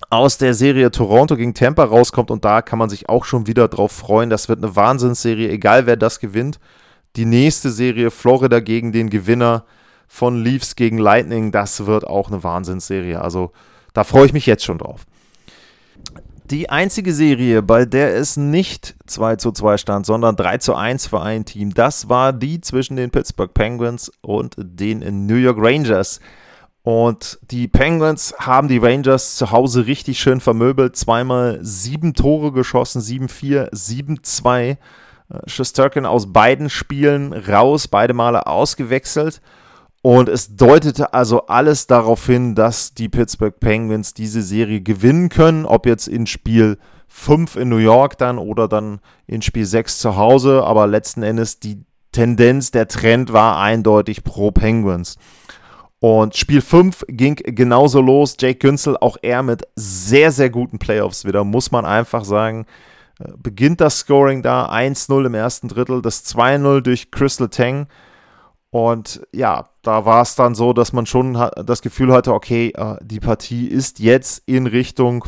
aus 0.10 0.38
der 0.38 0.54
Serie 0.54 0.92
Toronto 0.92 1.36
gegen 1.36 1.54
Tampa 1.54 1.84
rauskommt. 1.84 2.32
Und 2.32 2.46
da 2.46 2.62
kann 2.62 2.80
man 2.80 2.90
sich 2.90 3.10
auch 3.10 3.26
schon 3.26 3.48
wieder 3.48 3.68
drauf 3.68 3.92
freuen. 3.92 4.30
Das 4.30 4.48
wird 4.48 4.64
eine 4.64 4.76
Wahnsinnsserie, 4.76 5.50
egal 5.50 5.86
wer 5.88 5.98
das 5.98 6.20
gewinnt. 6.20 6.60
Die 7.18 7.26
nächste 7.26 7.70
Serie 7.70 8.12
Florida 8.12 8.60
gegen 8.60 8.92
den 8.92 9.10
Gewinner 9.10 9.66
von 10.08 10.44
Leafs 10.44 10.76
gegen 10.76 10.98
Lightning, 10.98 11.52
das 11.52 11.86
wird 11.86 12.06
auch 12.06 12.30
eine 12.30 12.44
Wahnsinnsserie. 12.44 13.22
Also 13.22 13.52
da 13.94 14.04
freue 14.04 14.26
ich 14.26 14.34
mich 14.34 14.46
jetzt 14.46 14.64
schon 14.64 14.78
drauf. 14.78 15.06
Die 16.46 16.70
einzige 16.70 17.12
Serie, 17.12 17.64
bei 17.64 17.86
der 17.86 18.16
es 18.16 18.38
nicht 18.38 18.96
2 19.08 19.38
zu 19.38 19.52
2 19.52 19.78
stand, 19.78 20.06
sondern 20.06 20.36
3 20.36 20.60
zu 20.60 20.76
1 20.76 21.08
für 21.08 21.22
ein 21.22 21.44
Team, 21.44 21.74
das 21.74 22.08
war 22.08 22.34
die 22.34 22.62
zwischen 22.62 22.98
den 22.98 23.10
Pittsburgh 23.10 23.52
Penguins 23.52 24.12
und 24.22 24.54
den 24.58 25.26
New 25.26 25.38
York 25.38 25.58
Rangers. 25.60 26.20
Und 26.84 27.40
die 27.50 27.68
Penguins 27.68 28.36
haben 28.38 28.68
die 28.68 28.78
Rangers 28.78 29.38
zu 29.38 29.50
Hause 29.50 29.88
richtig 29.88 30.20
schön 30.20 30.40
vermöbelt. 30.40 30.96
Zweimal 30.96 31.58
sieben 31.64 32.14
Tore 32.14 32.52
geschossen, 32.52 33.02
7-4, 33.02 33.72
7-2. 33.72 34.78
Schusterkin 35.48 36.06
aus 36.06 36.32
beiden 36.32 36.70
Spielen 36.70 37.34
raus, 37.34 37.88
beide 37.88 38.14
Male 38.14 38.46
ausgewechselt. 38.46 39.42
Und 40.06 40.30
es 40.30 40.56
deutete 40.56 41.16
also 41.16 41.48
alles 41.48 41.88
darauf 41.88 42.28
hin, 42.28 42.54
dass 42.54 42.94
die 42.94 43.10
Pittsburgh 43.10 43.60
Penguins 43.60 44.14
diese 44.14 44.44
Serie 44.44 44.82
gewinnen 44.82 45.30
können, 45.30 45.66
ob 45.66 45.88
jetzt 45.88 46.08
in 46.08 46.28
Spiel 46.28 46.78
5 47.08 47.56
in 47.56 47.70
New 47.70 47.78
York 47.78 48.16
dann 48.20 48.38
oder 48.38 48.68
dann 48.68 49.00
in 49.26 49.42
Spiel 49.42 49.66
6 49.66 49.98
zu 49.98 50.16
Hause. 50.16 50.64
Aber 50.64 50.86
letzten 50.86 51.24
Endes 51.24 51.60
die 51.60 51.86
Tendenz, 52.12 52.70
der 52.70 52.88
Trend 52.88 53.34
war 53.34 53.60
eindeutig 53.60 54.24
pro 54.24 54.52
Penguins. 54.52 55.18
Und 55.98 56.36
Spiel 56.36 56.62
5 56.62 57.06
ging 57.08 57.38
genauso 57.38 58.00
los. 58.00 58.38
Jake 58.40 58.60
Günzel, 58.60 58.98
auch 58.98 59.18
er 59.24 59.42
mit 59.42 59.64
sehr, 59.76 60.32
sehr 60.32 60.52
guten 60.52 60.78
Playoffs 60.78 61.26
wieder, 61.26 61.44
muss 61.44 61.72
man 61.72 61.84
einfach 61.84 62.26
sagen. 62.26 62.68
äh, 63.20 63.32
beginnt 63.38 63.82
das 63.82 63.98
Scoring 64.02 64.44
da 64.44 64.70
1-0 64.70 65.26
im 65.26 65.34
ersten 65.34 65.68
Drittel, 65.68 66.04
das 66.04 66.24
2-0 66.28 66.82
durch 66.82 67.10
Crystal 67.10 67.50
Tang. 67.50 67.88
Und 68.70 69.26
ja, 69.32 69.70
da 69.84 70.06
war 70.06 70.22
es 70.22 70.36
dann 70.36 70.54
so, 70.54 70.74
dass 70.74 70.92
man 70.92 71.06
schon 71.06 71.34
das 71.66 71.82
Gefühl 71.82 72.12
hatte, 72.12 72.34
okay, 72.34 72.74
äh, 72.76 72.98
die 73.02 73.20
Partie 73.20 73.68
ist 73.68 74.00
jetzt 74.00 74.44
in 74.46 74.68
Richtung 74.68 75.26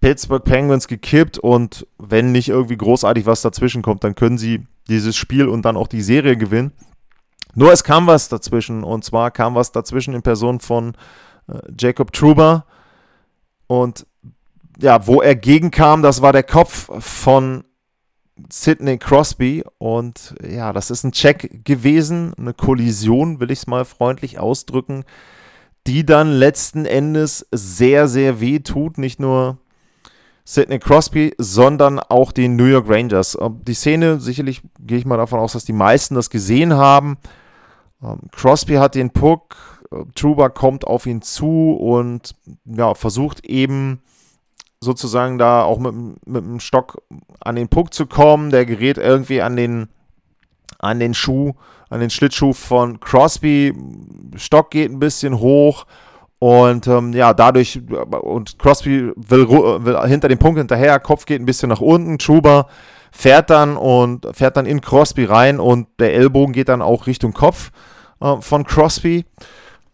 Pittsburgh 0.00 0.44
Penguins 0.44 0.86
gekippt 0.86 1.38
und 1.38 1.86
wenn 1.98 2.32
nicht 2.32 2.48
irgendwie 2.48 2.76
großartig 2.76 3.26
was 3.26 3.42
dazwischen 3.42 3.82
kommt, 3.82 4.04
dann 4.04 4.14
können 4.14 4.38
sie 4.38 4.66
dieses 4.88 5.16
Spiel 5.16 5.48
und 5.48 5.62
dann 5.62 5.76
auch 5.76 5.88
die 5.88 6.02
Serie 6.02 6.36
gewinnen. 6.36 6.72
Nur 7.54 7.72
es 7.72 7.82
kam 7.82 8.06
was 8.06 8.28
dazwischen 8.28 8.84
und 8.84 9.04
zwar 9.04 9.30
kam 9.30 9.54
was 9.54 9.72
dazwischen 9.72 10.14
in 10.14 10.22
Person 10.22 10.60
von 10.60 10.94
äh, 11.48 11.58
Jacob 11.78 12.12
Truber 12.12 12.66
und 13.66 14.06
ja, 14.78 15.06
wo 15.06 15.22
er 15.22 15.34
gegenkam, 15.34 16.02
das 16.02 16.20
war 16.20 16.32
der 16.32 16.42
Kopf 16.42 16.90
von 17.02 17.64
Sidney 18.50 18.98
Crosby 18.98 19.64
und 19.78 20.34
ja, 20.46 20.72
das 20.72 20.90
ist 20.90 21.04
ein 21.04 21.12
Check 21.12 21.64
gewesen, 21.64 22.34
eine 22.38 22.54
Kollision, 22.54 23.40
will 23.40 23.50
ich 23.50 23.60
es 23.60 23.66
mal 23.66 23.84
freundlich 23.84 24.38
ausdrücken, 24.38 25.04
die 25.86 26.04
dann 26.04 26.30
letzten 26.32 26.84
Endes 26.84 27.46
sehr, 27.50 28.08
sehr 28.08 28.40
weh 28.40 28.58
tut, 28.58 28.98
nicht 28.98 29.20
nur 29.20 29.58
Sidney 30.44 30.78
Crosby, 30.78 31.34
sondern 31.38 31.98
auch 31.98 32.30
den 32.30 32.56
New 32.56 32.66
York 32.66 32.88
Rangers. 32.88 33.36
Ähm, 33.40 33.60
die 33.66 33.74
Szene, 33.74 34.20
sicherlich 34.20 34.62
gehe 34.78 34.98
ich 34.98 35.04
mal 35.06 35.16
davon 35.16 35.40
aus, 35.40 35.54
dass 35.54 35.64
die 35.64 35.72
meisten 35.72 36.14
das 36.14 36.30
gesehen 36.30 36.74
haben. 36.74 37.18
Ähm, 38.02 38.20
Crosby 38.32 38.74
hat 38.74 38.94
den 38.94 39.10
Puck, 39.10 39.56
äh, 39.90 40.04
Truba 40.14 40.48
kommt 40.48 40.86
auf 40.86 41.06
ihn 41.06 41.20
zu 41.20 41.72
und 41.72 42.34
ja, 42.64 42.94
versucht 42.94 43.44
eben 43.44 44.00
sozusagen 44.80 45.38
da 45.38 45.62
auch 45.62 45.78
mit, 45.78 45.94
mit 46.26 46.44
dem 46.44 46.60
Stock 46.60 47.02
an 47.40 47.56
den 47.56 47.68
Puck 47.68 47.94
zu 47.94 48.06
kommen. 48.06 48.50
Der 48.50 48.66
gerät 48.66 48.98
irgendwie 48.98 49.42
an 49.42 49.56
den, 49.56 49.88
an 50.78 51.00
den 51.00 51.14
Schuh, 51.14 51.54
an 51.90 52.00
den 52.00 52.10
Schlittschuh 52.10 52.52
von 52.52 53.00
Crosby. 53.00 53.74
Stock 54.36 54.70
geht 54.70 54.90
ein 54.90 54.98
bisschen 54.98 55.38
hoch 55.38 55.86
und 56.38 56.86
ähm, 56.86 57.12
ja, 57.12 57.32
dadurch, 57.32 57.80
und 58.20 58.58
Crosby 58.58 59.12
will, 59.16 59.48
will, 59.48 60.06
hinter 60.06 60.28
dem 60.28 60.38
Punkt 60.38 60.58
hinterher, 60.58 61.00
Kopf 61.00 61.24
geht 61.24 61.40
ein 61.40 61.46
bisschen 61.46 61.70
nach 61.70 61.80
unten, 61.80 62.18
Truber 62.18 62.66
fährt 63.10 63.48
dann 63.48 63.78
und 63.78 64.26
fährt 64.32 64.58
dann 64.58 64.66
in 64.66 64.82
Crosby 64.82 65.24
rein 65.24 65.58
und 65.58 65.88
der 65.98 66.12
Ellbogen 66.12 66.52
geht 66.52 66.68
dann 66.68 66.82
auch 66.82 67.06
Richtung 67.06 67.32
Kopf 67.32 67.70
äh, 68.20 68.36
von 68.40 68.64
Crosby. 68.64 69.24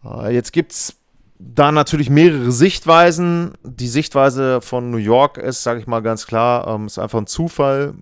Äh, 0.03 0.33
jetzt 0.33 0.53
es 0.53 0.97
da 1.45 1.71
natürlich 1.71 2.09
mehrere 2.09 2.51
Sichtweisen. 2.51 3.53
Die 3.63 3.87
Sichtweise 3.87 4.61
von 4.61 4.91
New 4.91 4.97
York 4.97 5.37
ist, 5.37 5.63
sage 5.63 5.79
ich 5.79 5.87
mal 5.87 6.01
ganz 6.01 6.27
klar, 6.27 6.67
ähm, 6.67 6.87
ist 6.87 6.99
einfach 6.99 7.19
ein 7.19 7.27
Zufall 7.27 7.93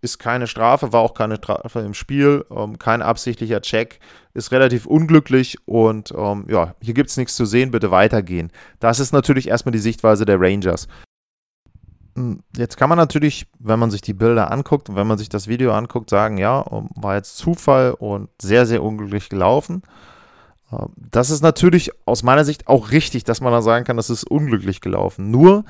ist 0.00 0.18
keine 0.18 0.46
Strafe, 0.46 0.92
war 0.92 1.00
auch 1.00 1.14
keine 1.14 1.36
Strafe 1.36 1.80
im 1.80 1.94
Spiel, 1.94 2.44
ähm, 2.50 2.78
kein 2.78 3.02
absichtlicher 3.02 3.60
Check, 3.60 3.98
ist 4.34 4.52
relativ 4.52 4.86
unglücklich 4.86 5.58
und 5.66 6.12
ähm, 6.16 6.46
ja, 6.48 6.74
hier 6.80 6.94
gibt 6.94 7.10
es 7.10 7.16
nichts 7.16 7.34
zu 7.34 7.44
sehen, 7.44 7.70
bitte 7.70 7.90
weitergehen. 7.90 8.52
Das 8.78 9.00
ist 9.00 9.12
natürlich 9.12 9.48
erstmal 9.48 9.72
die 9.72 9.78
Sichtweise 9.78 10.24
der 10.24 10.40
Rangers. 10.40 10.86
Hm, 12.14 12.42
jetzt 12.56 12.76
kann 12.76 12.88
man 12.88 12.98
natürlich, 12.98 13.46
wenn 13.58 13.80
man 13.80 13.90
sich 13.90 14.00
die 14.00 14.14
Bilder 14.14 14.52
anguckt 14.52 14.88
und 14.88 14.96
wenn 14.96 15.06
man 15.06 15.18
sich 15.18 15.28
das 15.28 15.48
Video 15.48 15.72
anguckt, 15.72 16.10
sagen, 16.10 16.38
ja, 16.38 16.64
ähm, 16.70 16.90
war 16.94 17.16
jetzt 17.16 17.36
Zufall 17.36 17.92
und 17.92 18.28
sehr, 18.40 18.66
sehr 18.66 18.82
unglücklich 18.82 19.28
gelaufen. 19.28 19.82
Das 20.96 21.30
ist 21.30 21.42
natürlich 21.42 21.90
aus 22.04 22.22
meiner 22.22 22.44
Sicht 22.44 22.66
auch 22.66 22.90
richtig, 22.90 23.24
dass 23.24 23.40
man 23.40 23.52
da 23.52 23.62
sagen 23.62 23.84
kann, 23.84 23.96
das 23.96 24.10
ist 24.10 24.24
unglücklich 24.24 24.80
gelaufen. 24.80 25.30
Nur, 25.30 25.64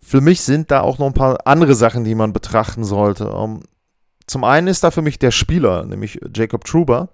für 0.00 0.20
mich 0.20 0.40
sind 0.40 0.70
da 0.70 0.80
auch 0.80 0.98
noch 0.98 1.06
ein 1.06 1.14
paar 1.14 1.46
andere 1.46 1.74
Sachen, 1.74 2.04
die 2.04 2.14
man 2.14 2.32
betrachten 2.32 2.84
sollte. 2.84 3.32
Ähm, 3.34 3.60
zum 4.26 4.44
einen 4.44 4.66
ist 4.66 4.84
da 4.84 4.90
für 4.90 5.02
mich 5.02 5.18
der 5.18 5.30
Spieler, 5.30 5.84
nämlich 5.84 6.20
Jacob 6.34 6.64
Truber. 6.64 7.10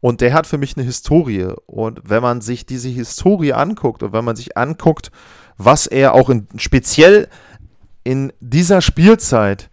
Und 0.00 0.20
der 0.20 0.32
hat 0.32 0.46
für 0.46 0.58
mich 0.58 0.76
eine 0.76 0.86
Historie. 0.86 1.48
Und 1.66 2.00
wenn 2.04 2.22
man 2.22 2.40
sich 2.40 2.66
diese 2.66 2.88
Historie 2.88 3.52
anguckt 3.52 4.02
und 4.02 4.12
wenn 4.12 4.24
man 4.24 4.36
sich 4.36 4.56
anguckt, 4.56 5.10
was 5.56 5.86
er 5.86 6.14
auch 6.14 6.30
in, 6.30 6.46
speziell 6.56 7.28
in 8.04 8.32
dieser 8.40 8.80
Spielzeit 8.80 9.70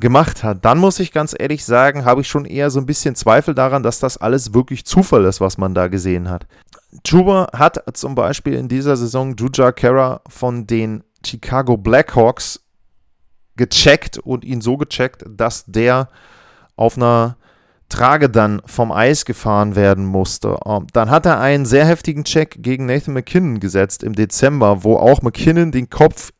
gemacht 0.00 0.44
hat, 0.44 0.64
dann 0.64 0.78
muss 0.78 1.00
ich 1.00 1.12
ganz 1.12 1.34
ehrlich 1.38 1.64
sagen, 1.64 2.04
habe 2.04 2.20
ich 2.20 2.28
schon 2.28 2.44
eher 2.44 2.70
so 2.70 2.78
ein 2.78 2.86
bisschen 2.86 3.14
Zweifel 3.14 3.54
daran, 3.54 3.82
dass 3.82 3.98
das 3.98 4.16
alles 4.16 4.54
wirklich 4.54 4.84
Zufall 4.84 5.24
ist, 5.24 5.40
was 5.40 5.58
man 5.58 5.74
da 5.74 5.88
gesehen 5.88 6.30
hat. 6.30 6.46
Truber 7.02 7.48
hat 7.52 7.82
zum 7.94 8.14
Beispiel 8.14 8.54
in 8.54 8.68
dieser 8.68 8.96
Saison 8.96 9.34
Juja 9.36 9.72
Kara 9.72 10.20
von 10.28 10.66
den 10.66 11.04
Chicago 11.24 11.76
Blackhawks 11.76 12.60
gecheckt 13.56 14.18
und 14.18 14.44
ihn 14.44 14.60
so 14.60 14.76
gecheckt, 14.76 15.24
dass 15.28 15.64
der 15.66 16.08
auf 16.76 16.96
einer 16.96 17.36
Trage 17.88 18.28
dann 18.28 18.62
vom 18.66 18.92
Eis 18.92 19.24
gefahren 19.24 19.74
werden 19.74 20.04
musste. 20.04 20.58
Ähm, 20.64 20.86
dann 20.92 21.10
hat 21.10 21.26
er 21.26 21.40
einen 21.40 21.66
sehr 21.66 21.86
heftigen 21.86 22.24
Check 22.24 22.62
gegen 22.62 22.86
Nathan 22.86 23.14
McKinnon 23.14 23.60
gesetzt 23.60 24.02
im 24.02 24.14
Dezember, 24.14 24.84
wo 24.84 24.96
auch 24.96 25.22
McKinnon 25.22 25.72
den 25.72 25.90
Kopf 25.90 26.30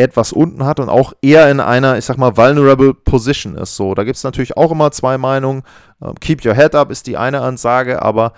etwas 0.00 0.32
unten 0.32 0.64
hat 0.64 0.80
und 0.80 0.88
auch 0.88 1.12
eher 1.22 1.50
in 1.50 1.60
einer, 1.60 1.98
ich 1.98 2.04
sag 2.04 2.16
mal, 2.16 2.36
vulnerable 2.36 2.94
Position 2.94 3.56
ist. 3.56 3.76
So, 3.76 3.94
da 3.94 4.04
gibt 4.04 4.16
es 4.16 4.24
natürlich 4.24 4.56
auch 4.56 4.72
immer 4.72 4.90
zwei 4.92 5.18
Meinungen. 5.18 5.62
Ähm, 6.02 6.14
keep 6.20 6.44
your 6.44 6.54
head 6.54 6.74
up 6.74 6.90
ist 6.90 7.06
die 7.06 7.16
eine 7.16 7.40
Ansage, 7.40 8.02
aber 8.02 8.32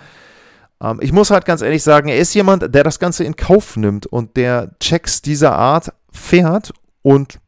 ähm, 0.81 0.99
ich 1.01 1.11
muss 1.11 1.31
halt 1.31 1.45
ganz 1.45 1.61
ehrlich 1.61 1.83
sagen, 1.83 2.09
er 2.09 2.17
ist 2.17 2.33
jemand, 2.33 2.73
der 2.73 2.83
das 2.83 2.99
Ganze 2.99 3.23
in 3.23 3.35
Kauf 3.35 3.77
nimmt 3.77 4.05
und 4.05 4.37
der 4.37 4.71
Checks 4.79 5.21
dieser 5.21 5.53
Art 5.53 5.93
fährt 6.11 6.73
und 7.01 7.39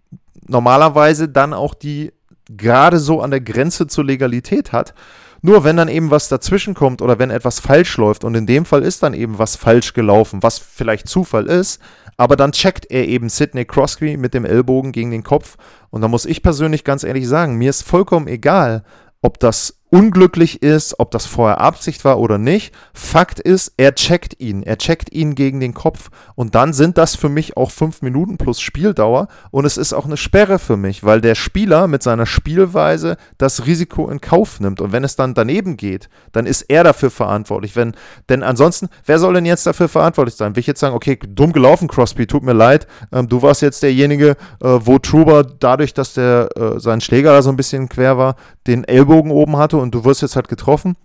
normalerweise 0.47 1.29
dann 1.29 1.53
auch 1.53 1.73
die 1.73 2.13
gerade 2.49 2.99
so 2.99 3.21
an 3.21 3.31
der 3.31 3.41
Grenze 3.41 3.87
zur 3.87 4.05
Legalität 4.05 4.71
hat. 4.71 4.93
Nur 5.41 5.63
wenn 5.63 5.77
dann 5.77 5.89
eben 5.89 6.09
was 6.09 6.27
dazwischen 6.27 6.73
kommt 6.73 7.03
oder 7.03 7.19
wenn 7.19 7.29
etwas 7.29 7.59
falsch 7.59 7.97
läuft 7.97 8.23
und 8.23 8.33
in 8.33 8.47
dem 8.47 8.65
Fall 8.65 8.81
ist 8.81 9.03
dann 9.03 9.13
eben 9.13 9.37
was 9.37 9.55
falsch 9.55 9.93
gelaufen, 9.93 10.41
was 10.41 10.57
vielleicht 10.57 11.07
Zufall 11.07 11.45
ist, 11.45 11.79
aber 12.17 12.35
dann 12.35 12.51
checkt 12.51 12.89
er 12.91 13.07
eben 13.07 13.29
Sidney 13.29 13.65
Crosby 13.65 14.17
mit 14.17 14.33
dem 14.33 14.45
Ellbogen 14.45 14.91
gegen 14.91 15.11
den 15.11 15.23
Kopf. 15.23 15.57
Und 15.89 16.01
da 16.01 16.07
muss 16.07 16.25
ich 16.25 16.43
persönlich 16.43 16.83
ganz 16.83 17.03
ehrlich 17.03 17.27
sagen, 17.27 17.55
mir 17.57 17.69
ist 17.69 17.83
vollkommen 17.83 18.27
egal, 18.27 18.83
ob 19.21 19.39
das 19.39 19.81
unglücklich 19.95 20.61
ist, 20.61 20.99
ob 20.99 21.09
das 21.11 21.25
vorher 21.25 21.61
Absicht 21.61 22.03
war 22.03 22.19
oder 22.19 22.37
nicht. 22.37 22.75
Fakt 22.93 23.39
ist, 23.39 23.75
er 23.77 23.95
checkt 23.95 24.41
ihn. 24.41 24.61
Er 24.61 24.77
checkt 24.77 25.13
ihn 25.13 25.35
gegen 25.35 25.61
den 25.61 25.73
Kopf. 25.73 26.09
Und 26.35 26.53
dann 26.53 26.73
sind 26.73 26.97
das 26.97 27.15
für 27.15 27.29
mich 27.29 27.55
auch 27.55 27.71
fünf 27.71 28.01
Minuten 28.01 28.37
plus 28.37 28.59
Spieldauer. 28.59 29.29
Und 29.51 29.63
es 29.63 29.77
ist 29.77 29.93
auch 29.93 30.03
eine 30.03 30.17
Sperre 30.17 30.59
für 30.59 30.75
mich, 30.75 31.05
weil 31.05 31.21
der 31.21 31.33
Spieler 31.33 31.87
mit 31.87 32.03
seiner 32.03 32.25
Spielweise 32.25 33.15
das 33.37 33.67
Risiko 33.67 34.09
in 34.09 34.19
Kauf 34.19 34.59
nimmt. 34.59 34.81
Und 34.81 34.91
wenn 34.91 35.05
es 35.05 35.15
dann 35.15 35.33
daneben 35.33 35.77
geht, 35.77 36.09
dann 36.33 36.45
ist 36.45 36.63
er 36.63 36.83
dafür 36.83 37.09
verantwortlich. 37.09 37.77
Wenn, 37.77 37.93
denn 38.27 38.43
ansonsten, 38.43 38.89
wer 39.05 39.17
soll 39.17 39.35
denn 39.35 39.45
jetzt 39.45 39.65
dafür 39.65 39.87
verantwortlich 39.87 40.35
sein? 40.35 40.57
Will 40.57 40.59
ich 40.59 40.67
jetzt 40.67 40.81
sagen, 40.81 40.93
okay, 40.93 41.17
dumm 41.25 41.53
gelaufen, 41.53 41.87
Crosby, 41.87 42.27
tut 42.27 42.43
mir 42.43 42.51
leid. 42.51 42.85
Ähm, 43.13 43.29
du 43.29 43.41
warst 43.41 43.61
jetzt 43.61 43.81
derjenige, 43.81 44.31
äh, 44.31 44.35
wo 44.61 44.99
Truber 44.99 45.43
dadurch, 45.43 45.93
dass 45.93 46.15
der 46.15 46.49
äh, 46.57 46.81
sein 46.81 46.99
Schläger 46.99 47.31
da 47.31 47.41
so 47.41 47.49
ein 47.49 47.55
bisschen 47.55 47.87
quer 47.87 48.17
war, 48.17 48.35
den 48.67 48.83
Ellbogen 48.83 49.31
oben 49.31 49.55
hatte 49.55 49.77
und 49.84 49.84
du 49.91 50.05
wirst 50.05 50.21
jetzt 50.21 50.35
halt 50.35 50.47
getroffen. 50.47 50.95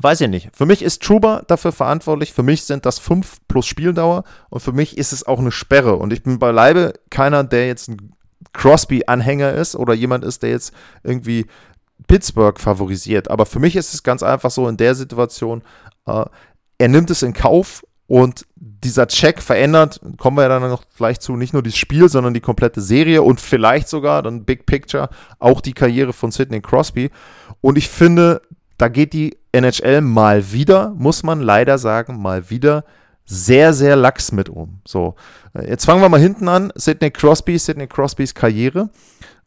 Weiß 0.00 0.20
ich 0.20 0.28
nicht. 0.28 0.50
Für 0.54 0.66
mich 0.66 0.82
ist 0.82 1.02
Truber 1.02 1.42
dafür 1.48 1.72
verantwortlich. 1.72 2.32
Für 2.32 2.44
mich 2.44 2.62
sind 2.64 2.86
das 2.86 2.98
5 2.98 3.38
plus 3.48 3.66
Spieldauer 3.66 4.24
und 4.48 4.60
für 4.60 4.72
mich 4.72 4.96
ist 4.96 5.12
es 5.12 5.26
auch 5.26 5.40
eine 5.40 5.50
Sperre. 5.50 5.96
Und 5.96 6.12
ich 6.12 6.22
bin 6.22 6.38
beileibe 6.38 6.94
keiner, 7.10 7.42
der 7.42 7.66
jetzt 7.66 7.88
ein 7.88 8.12
Crosby-Anhänger 8.52 9.52
ist 9.54 9.74
oder 9.74 9.94
jemand 9.94 10.24
ist, 10.24 10.42
der 10.42 10.50
jetzt 10.50 10.72
irgendwie 11.02 11.46
Pittsburgh 12.06 12.58
favorisiert. 12.60 13.30
Aber 13.30 13.44
für 13.44 13.58
mich 13.58 13.74
ist 13.74 13.92
es 13.92 14.02
ganz 14.02 14.22
einfach 14.22 14.50
so 14.50 14.68
in 14.68 14.76
der 14.76 14.94
Situation, 14.94 15.62
äh, 16.06 16.24
er 16.78 16.88
nimmt 16.88 17.10
es 17.10 17.22
in 17.22 17.32
Kauf 17.32 17.84
und 18.06 18.46
dieser 18.56 19.06
Check 19.08 19.42
verändert, 19.42 20.00
kommen 20.16 20.36
wir 20.36 20.48
dann 20.48 20.62
noch 20.62 20.84
gleich 20.96 21.20
zu, 21.20 21.36
nicht 21.36 21.52
nur 21.52 21.62
das 21.62 21.76
Spiel, 21.76 22.08
sondern 22.08 22.34
die 22.34 22.40
komplette 22.40 22.80
Serie 22.80 23.22
und 23.22 23.40
vielleicht 23.40 23.88
sogar, 23.88 24.22
dann 24.22 24.44
Big 24.44 24.64
Picture, 24.64 25.10
auch 25.38 25.60
die 25.60 25.74
Karriere 25.74 26.12
von 26.12 26.30
Sidney 26.30 26.60
Crosby. 26.60 27.10
Und 27.60 27.78
ich 27.78 27.88
finde, 27.88 28.42
da 28.76 28.88
geht 28.88 29.12
die 29.12 29.36
NHL 29.52 30.00
mal 30.00 30.52
wieder, 30.52 30.90
muss 30.96 31.22
man 31.22 31.40
leider 31.40 31.78
sagen, 31.78 32.20
mal 32.20 32.50
wieder 32.50 32.84
sehr, 33.24 33.74
sehr 33.74 33.96
lax 33.96 34.32
mit 34.32 34.48
um. 34.48 34.80
So, 34.86 35.14
äh, 35.52 35.68
jetzt 35.68 35.84
fangen 35.84 36.00
wir 36.00 36.08
mal 36.08 36.20
hinten 36.20 36.48
an. 36.48 36.72
Sidney 36.74 37.10
Crosby, 37.10 37.58
Sidney 37.58 37.86
Crosbys 37.86 38.34
Karriere. 38.34 38.88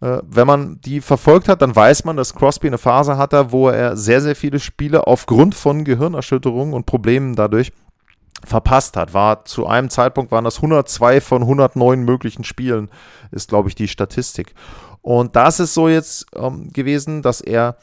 Äh, 0.01 0.19
wenn 0.23 0.45
man 0.45 0.79
die 0.81 1.01
verfolgt 1.01 1.47
hat, 1.47 1.61
dann 1.61 1.75
weiß 1.75 2.03
man, 2.05 2.17
dass 2.17 2.35
Crosby 2.35 2.67
eine 2.67 2.77
Phase 2.77 3.17
hatte, 3.17 3.51
wo 3.51 3.69
er 3.69 3.97
sehr, 3.97 4.21
sehr 4.21 4.35
viele 4.35 4.59
Spiele 4.59 5.07
aufgrund 5.07 5.55
von 5.55 5.83
Gehirnerschütterungen 5.83 6.73
und 6.73 6.85
Problemen 6.85 7.35
dadurch 7.35 7.71
verpasst 8.43 8.97
hat. 8.97 9.13
War 9.13 9.45
zu 9.45 9.67
einem 9.67 9.89
Zeitpunkt 9.89 10.31
waren 10.31 10.43
das 10.43 10.57
102 10.57 11.21
von 11.21 11.41
109 11.43 12.03
möglichen 12.03 12.43
Spielen, 12.43 12.89
ist 13.31 13.49
glaube 13.49 13.69
ich 13.69 13.75
die 13.75 13.87
Statistik. 13.87 14.53
Und 15.01 15.35
das 15.35 15.59
ist 15.59 15.73
so 15.73 15.87
jetzt 15.89 16.27
ähm, 16.35 16.71
gewesen, 16.71 17.21
dass 17.21 17.41
er 17.41 17.77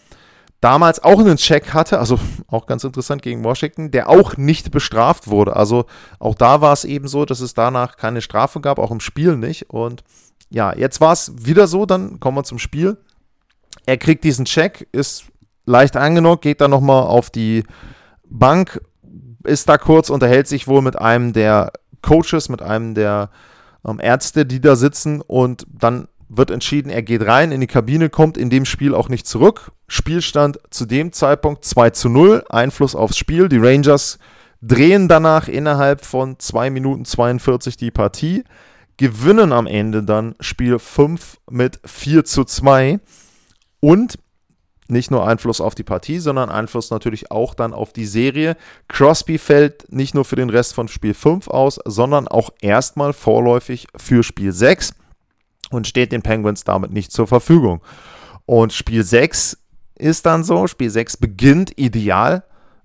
damals 0.61 1.03
auch 1.03 1.21
einen 1.21 1.37
Check 1.37 1.73
hatte, 1.75 1.99
also 1.99 2.19
auch 2.49 2.67
ganz 2.67 2.85
interessant 2.85 3.23
gegen 3.23 3.45
Washington, 3.45 3.91
der 3.91 4.09
auch 4.09 4.37
nicht 4.37 4.71
bestraft 4.71 5.29
wurde. 5.29 5.57
Also 5.57 5.87
auch 6.19 6.35
da 6.35 6.61
war 6.61 6.73
es 6.73 6.85
eben 6.85 7.09
so, 7.09 7.25
dass 7.25 7.41
es 7.41 7.55
danach 7.55 7.97
keine 7.97 8.21
Strafe 8.21 8.61
gab, 8.61 8.79
auch 8.79 8.91
im 8.91 9.01
Spiel 9.01 9.37
nicht. 9.37 9.71
Und 9.71 10.03
ja, 10.51 10.75
jetzt 10.75 11.01
war 11.01 11.13
es 11.13 11.33
wieder 11.37 11.67
so, 11.67 11.87
dann 11.87 12.21
kommen 12.21 12.39
wir 12.39 12.45
zum 12.45 12.59
Spiel. 12.59 12.99
Er 13.87 13.99
kriegt 13.99 14.25
diesen 14.25 14.45
Check, 14.45 14.89
ist 14.93 15.25
leicht 15.67 15.97
angenockt, 15.97 16.43
geht 16.43 16.61
dann 16.61 16.71
nochmal 16.71 17.03
auf 17.05 17.31
die 17.31 17.65
Bank, 18.25 18.81
ist 19.45 19.69
da 19.69 19.79
kurz, 19.79 20.11
unterhält 20.11 20.49
sich 20.49 20.67
wohl 20.67 20.83
mit 20.83 20.99
einem 20.99 21.33
der 21.33 21.73
Coaches, 22.03 22.49
mit 22.49 22.63
einem 22.63 22.95
der 22.95 23.31
ähm, 23.87 24.01
Ärzte, 24.01 24.47
die 24.47 24.61
da 24.61 24.77
sitzen 24.77 25.21
und 25.21 25.67
dann 25.71 26.09
wird 26.29 26.51
entschieden, 26.51 26.91
er 26.91 27.03
geht 27.03 27.27
rein 27.27 27.53
in 27.53 27.61
die 27.61 27.67
Kabine, 27.67 28.11
kommt 28.11 28.37
in 28.37 28.51
dem 28.51 28.65
Spiel 28.65 28.95
auch 28.95 29.09
nicht 29.09 29.27
zurück. 29.27 29.73
Spielstand 29.89 30.59
zu 30.71 30.87
dem 30.87 31.13
Zeitpunkt 31.13 31.65
2 31.65 31.91
zu 31.91 32.09
0, 32.09 32.45
Einfluss 32.51 32.95
aufs 32.95 33.17
Spiel. 33.17 33.49
Die 33.49 33.57
Rangers 33.57 34.19
drehen 34.61 35.09
danach 35.09 35.49
innerhalb 35.49 36.05
von 36.05 36.39
2 36.39 36.71
Minuten 36.71 37.05
42 37.05 37.77
die 37.77 37.91
Partie, 37.91 38.45
gewinnen 38.99 39.53
am 39.53 39.67
Ende 39.67 40.03
dann 40.03 40.35
Spiel 40.41 40.79
5 40.79 41.39
mit 41.51 41.81
4 41.85 42.25
zu 42.25 42.45
2 42.45 43.01
und 43.81 44.19
nicht 44.89 45.11
nur 45.11 45.27
Einfluss 45.27 45.61
auf 45.61 45.75
die 45.75 45.85
Partie, 45.85 46.19
sondern 46.19 46.49
Einfluss 46.49 46.91
natürlich 46.91 47.31
auch 47.31 47.55
dann 47.55 47.75
auf 47.75 47.93
die 47.93 48.07
Serie. 48.07 48.57
Crosby 48.89 49.37
fällt 49.39 49.93
nicht 49.93 50.15
nur 50.15 50.25
für 50.25 50.37
den 50.37 50.49
Rest 50.51 50.75
von 50.75 50.89
Spiel 50.89 51.15
5 51.15 51.49
aus, 51.49 51.79
sondern 51.85 52.27
auch 52.27 52.51
erstmal 52.63 53.13
vorläufig 53.13 53.87
für 53.97 54.23
Spiel 54.23 54.53
6 54.53 54.95
und 55.71 55.87
steht 55.87 56.11
den 56.11 56.23
Penguins 56.23 56.65
damit 56.65 56.91
nicht 56.91 57.13
zur 57.13 57.27
Verfügung. 57.27 57.83
Und 58.47 58.73
Spiel 58.73 59.05
6 59.05 59.59
ist 59.99 60.27
dann 60.27 60.45
so, 60.45 60.67
Spiel 60.67 60.91
6 60.91 61.17
beginnt 61.19 61.79
ideal 61.79 62.45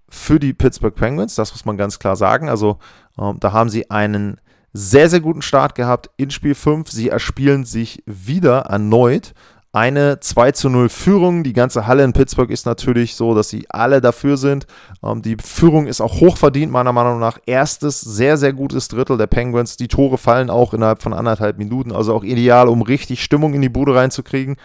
für 0.10 0.40
die 0.40 0.54
Pittsburgh 0.54 0.96
Penguins, 0.96 1.36
das 1.36 1.52
muss 1.52 1.66
man 1.66 1.78
ganz 1.78 2.00
klar 2.00 2.16
sagen. 2.16 2.50
Also 2.50 2.78
ähm, 3.20 3.38
da 3.40 3.52
haben 3.52 3.70
sie 3.70 3.90
einen 3.90 4.40
sehr, 4.74 5.10
sehr 5.10 5.20
guten 5.20 5.42
Start 5.42 5.76
gehabt 5.76 6.10
in 6.18 6.32
Spiel 6.32 6.56
5. 6.56 6.90
Sie 6.90 7.10
erspielen 7.10 7.64
sich 7.64 8.04
wieder 8.06 8.62
erneut 8.62 9.34
eine 9.74 10.20
2 10.20 10.52
zu 10.52 10.70
0 10.70 10.88
Führung. 10.88 11.44
Die 11.44 11.52
ganze 11.52 11.88
Halle 11.88 12.04
in 12.04 12.14
Pittsburgh 12.14 12.52
ist 12.52 12.68
natürlich 12.68 13.16
so, 13.16 13.34
dass 13.34 13.50
sie 13.50 13.66
alle 13.70 14.02
dafür 14.02 14.38
sind. 14.38 14.68
Ähm, 15.04 15.24
die 15.24 15.36
Führung 15.44 15.88
ist 15.88 16.00
auch 16.00 16.22
hochverdient, 16.22 16.72
meiner 16.72 16.94
Meinung 16.94 17.20
nach. 17.20 17.40
Erstes 17.48 18.00
sehr, 18.00 18.38
sehr 18.38 18.54
gutes 18.54 18.88
Drittel 18.88 19.18
der 19.18 19.28
Penguins. 19.28 19.76
Die 19.76 19.88
Tore 19.88 20.20
fallen 20.20 20.52
auch 20.52 20.74
innerhalb 20.76 21.02
von 21.02 21.14
anderthalb 21.14 21.58
Minuten, 21.58 21.92
also 21.92 22.14
auch 22.14 22.24
ideal, 22.24 22.70
um 22.70 22.84
richtig 22.84 23.24
Stimmung 23.24 23.56
in 23.56 23.62
die 23.62 23.70
Bude 23.70 23.96
reinzukriegen. 23.96 24.58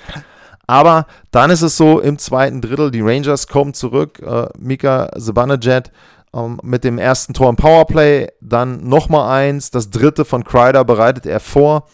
Aber 0.69 1.07
dann 1.31 1.51
ist 1.51 1.63
es 1.63 1.79
so, 1.79 1.99
im 1.99 2.19
zweiten 2.19 2.61
Drittel, 2.61 2.91
die 2.91 3.01
Rangers 3.01 3.49
kommen 3.49 3.73
zurück. 3.73 4.21
Äh, 4.21 4.49
Mika 4.59 5.11
Zibanejad 5.19 5.91
ähm, 6.35 6.61
mit 6.63 6.85
dem 6.85 6.99
ersten 6.99 7.33
Tor 7.33 7.49
im 7.49 7.57
Powerplay, 7.57 8.29
dann 8.43 8.87
nochmal 8.87 9.31
eins. 9.31 9.71
Das 9.71 9.89
dritte 9.89 10.27
von 10.27 10.45
Kreider 10.45 10.85
bereitet 10.85 11.25
er 11.25 11.41
vor. 11.41 11.89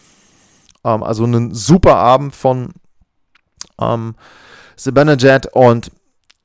Ähm, 0.85 1.05
also 1.05 1.25
ein 1.25 1.55
super 1.55 1.95
Abend 1.95 2.35
von 2.35 2.73
ähm, 3.81 4.17
Zibanejad 4.77 5.47
und 5.53 5.93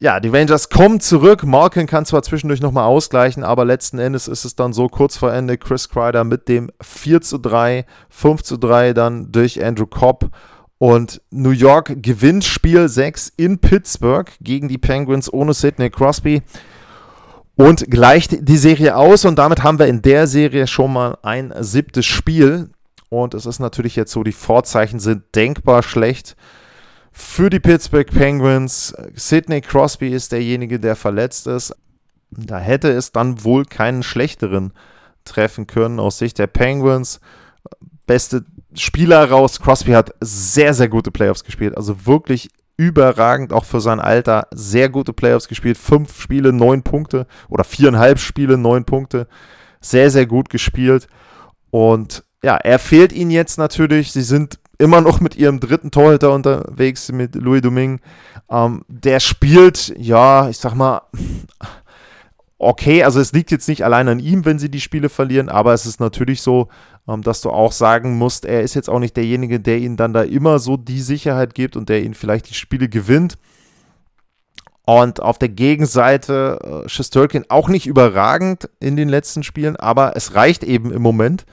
ja, 0.01 0.19
die 0.19 0.29
Rangers 0.29 0.69
kommen 0.69 0.99
zurück. 0.99 1.43
Malkin 1.43 1.87
kann 1.87 2.05
zwar 2.05 2.21
zwischendurch 2.21 2.61
nochmal 2.61 2.85
ausgleichen, 2.85 3.43
aber 3.43 3.65
letzten 3.65 3.97
Endes 3.97 4.27
ist 4.27 4.45
es 4.45 4.55
dann 4.55 4.71
so 4.71 4.87
kurz 4.87 5.17
vor 5.17 5.33
Ende 5.33 5.57
Chris 5.57 5.89
Kreider 5.89 6.23
mit 6.23 6.47
dem 6.47 6.71
4 6.79 7.21
zu 7.21 7.39
3, 7.39 7.85
5 8.09 8.43
zu 8.43 8.57
3 8.57 8.93
dann 8.93 9.31
durch 9.31 9.61
Andrew 9.65 9.87
Cobb. 9.87 10.29
Und 10.79 11.21
New 11.29 11.51
York 11.51 12.01
gewinnt 12.01 12.45
Spiel 12.45 12.87
6 12.87 13.33
in 13.35 13.59
Pittsburgh 13.59 14.31
gegen 14.41 14.69
die 14.69 14.77
Penguins 14.77 15.31
ohne 15.31 15.53
Sidney 15.53 15.89
Crosby 15.89 16.41
und 17.55 17.91
gleicht 17.91 18.47
die 18.47 18.57
Serie 18.57 18.95
aus. 18.95 19.25
Und 19.25 19.37
damit 19.37 19.61
haben 19.61 19.77
wir 19.77 19.87
in 19.87 20.01
der 20.01 20.25
Serie 20.25 20.67
schon 20.67 20.93
mal 20.93 21.17
ein 21.21 21.53
siebtes 21.59 22.05
Spiel. 22.05 22.69
Und 23.09 23.33
es 23.33 23.45
ist 23.45 23.59
natürlich 23.59 23.97
jetzt 23.97 24.13
so, 24.13 24.23
die 24.23 24.31
Vorzeichen 24.31 24.99
sind 24.99 25.35
denkbar 25.35 25.83
schlecht 25.83 26.37
für 27.11 27.49
die 27.49 27.59
Pittsburgh 27.59 28.09
Penguins. 28.09 28.95
Sidney 29.15 29.59
Crosby 29.59 30.13
ist 30.13 30.31
derjenige, 30.31 30.79
der 30.79 30.95
verletzt 30.95 31.47
ist. 31.47 31.75
Da 32.31 32.57
hätte 32.57 32.89
es 32.89 33.11
dann 33.11 33.43
wohl 33.43 33.65
keinen 33.65 34.03
schlechteren 34.03 34.71
treffen 35.25 35.67
können 35.67 35.99
aus 35.99 36.19
Sicht 36.19 36.39
der 36.39 36.47
Penguins. 36.47 37.19
Beste 38.05 38.45
Spieler 38.75 39.29
raus. 39.29 39.59
Crosby 39.59 39.91
hat 39.91 40.13
sehr, 40.21 40.73
sehr 40.73 40.89
gute 40.89 41.11
Playoffs 41.11 41.43
gespielt. 41.43 41.75
Also 41.75 42.05
wirklich 42.05 42.49
überragend, 42.77 43.51
auch 43.51 43.65
für 43.65 43.81
sein 43.81 43.99
Alter. 43.99 44.47
Sehr 44.51 44.89
gute 44.89 45.13
Playoffs 45.13 45.47
gespielt. 45.47 45.77
Fünf 45.77 46.21
Spiele, 46.21 46.53
neun 46.53 46.83
Punkte 46.83 47.27
oder 47.49 47.63
viereinhalb 47.63 48.19
Spiele, 48.19 48.57
neun 48.57 48.85
Punkte. 48.85 49.27
Sehr, 49.81 50.11
sehr 50.11 50.25
gut 50.25 50.49
gespielt. 50.49 51.07
Und 51.71 52.23
ja, 52.43 52.57
er 52.57 52.79
fehlt 52.79 53.11
ihnen 53.11 53.31
jetzt 53.31 53.57
natürlich. 53.57 54.11
Sie 54.11 54.21
sind 54.21 54.59
immer 54.77 55.01
noch 55.01 55.19
mit 55.19 55.35
ihrem 55.35 55.59
dritten 55.59 55.91
Torhüter 55.91 56.31
unterwegs, 56.31 57.11
mit 57.11 57.35
Louis 57.35 57.61
Domingue. 57.61 57.99
Ähm, 58.49 58.83
der 58.87 59.19
spielt, 59.19 59.93
ja, 59.97 60.49
ich 60.49 60.57
sag 60.57 60.73
mal, 60.73 61.01
okay, 62.59 63.03
also 63.03 63.19
es 63.21 63.31
liegt 63.31 63.51
jetzt 63.51 63.69
nicht 63.69 63.83
allein 63.83 64.09
an 64.09 64.19
ihm, 64.19 64.45
wenn 64.45 64.59
sie 64.59 64.69
die 64.69 64.81
Spiele 64.81 65.09
verlieren, 65.09 65.49
aber 65.49 65.73
es 65.73 65.85
ist 65.85 65.99
natürlich 65.99 66.41
so, 66.41 66.67
ähm, 67.07 67.23
dass 67.23 67.41
du 67.41 67.49
auch 67.49 67.71
sagen 67.71 68.17
musst, 68.17 68.45
er 68.45 68.61
ist 68.61 68.75
jetzt 68.75 68.89
auch 68.89 68.99
nicht 68.99 69.17
derjenige, 69.17 69.59
der 69.59 69.79
ihnen 69.79 69.97
dann 69.97 70.13
da 70.13 70.21
immer 70.21 70.59
so 70.59 70.77
die 70.77 71.01
Sicherheit 71.01 71.55
gibt 71.55 71.77
und 71.77 71.89
der 71.89 72.03
ihnen 72.03 72.13
vielleicht 72.13 72.49
die 72.49 72.53
Spiele 72.53 72.89
gewinnt. 72.89 73.37
Und 74.83 75.21
auf 75.21 75.37
der 75.37 75.49
Gegenseite 75.49 76.83
äh, 76.85 76.89
Shesterkin 76.89 77.45
auch 77.47 77.69
nicht 77.69 77.85
überragend 77.85 78.69
in 78.79 78.97
den 78.97 79.07
letzten 79.07 79.43
Spielen, 79.43 79.75
aber 79.75 80.15
es 80.17 80.35
reicht 80.35 80.63
eben 80.63 80.91
im 80.91 81.01
Moment. 81.01 81.45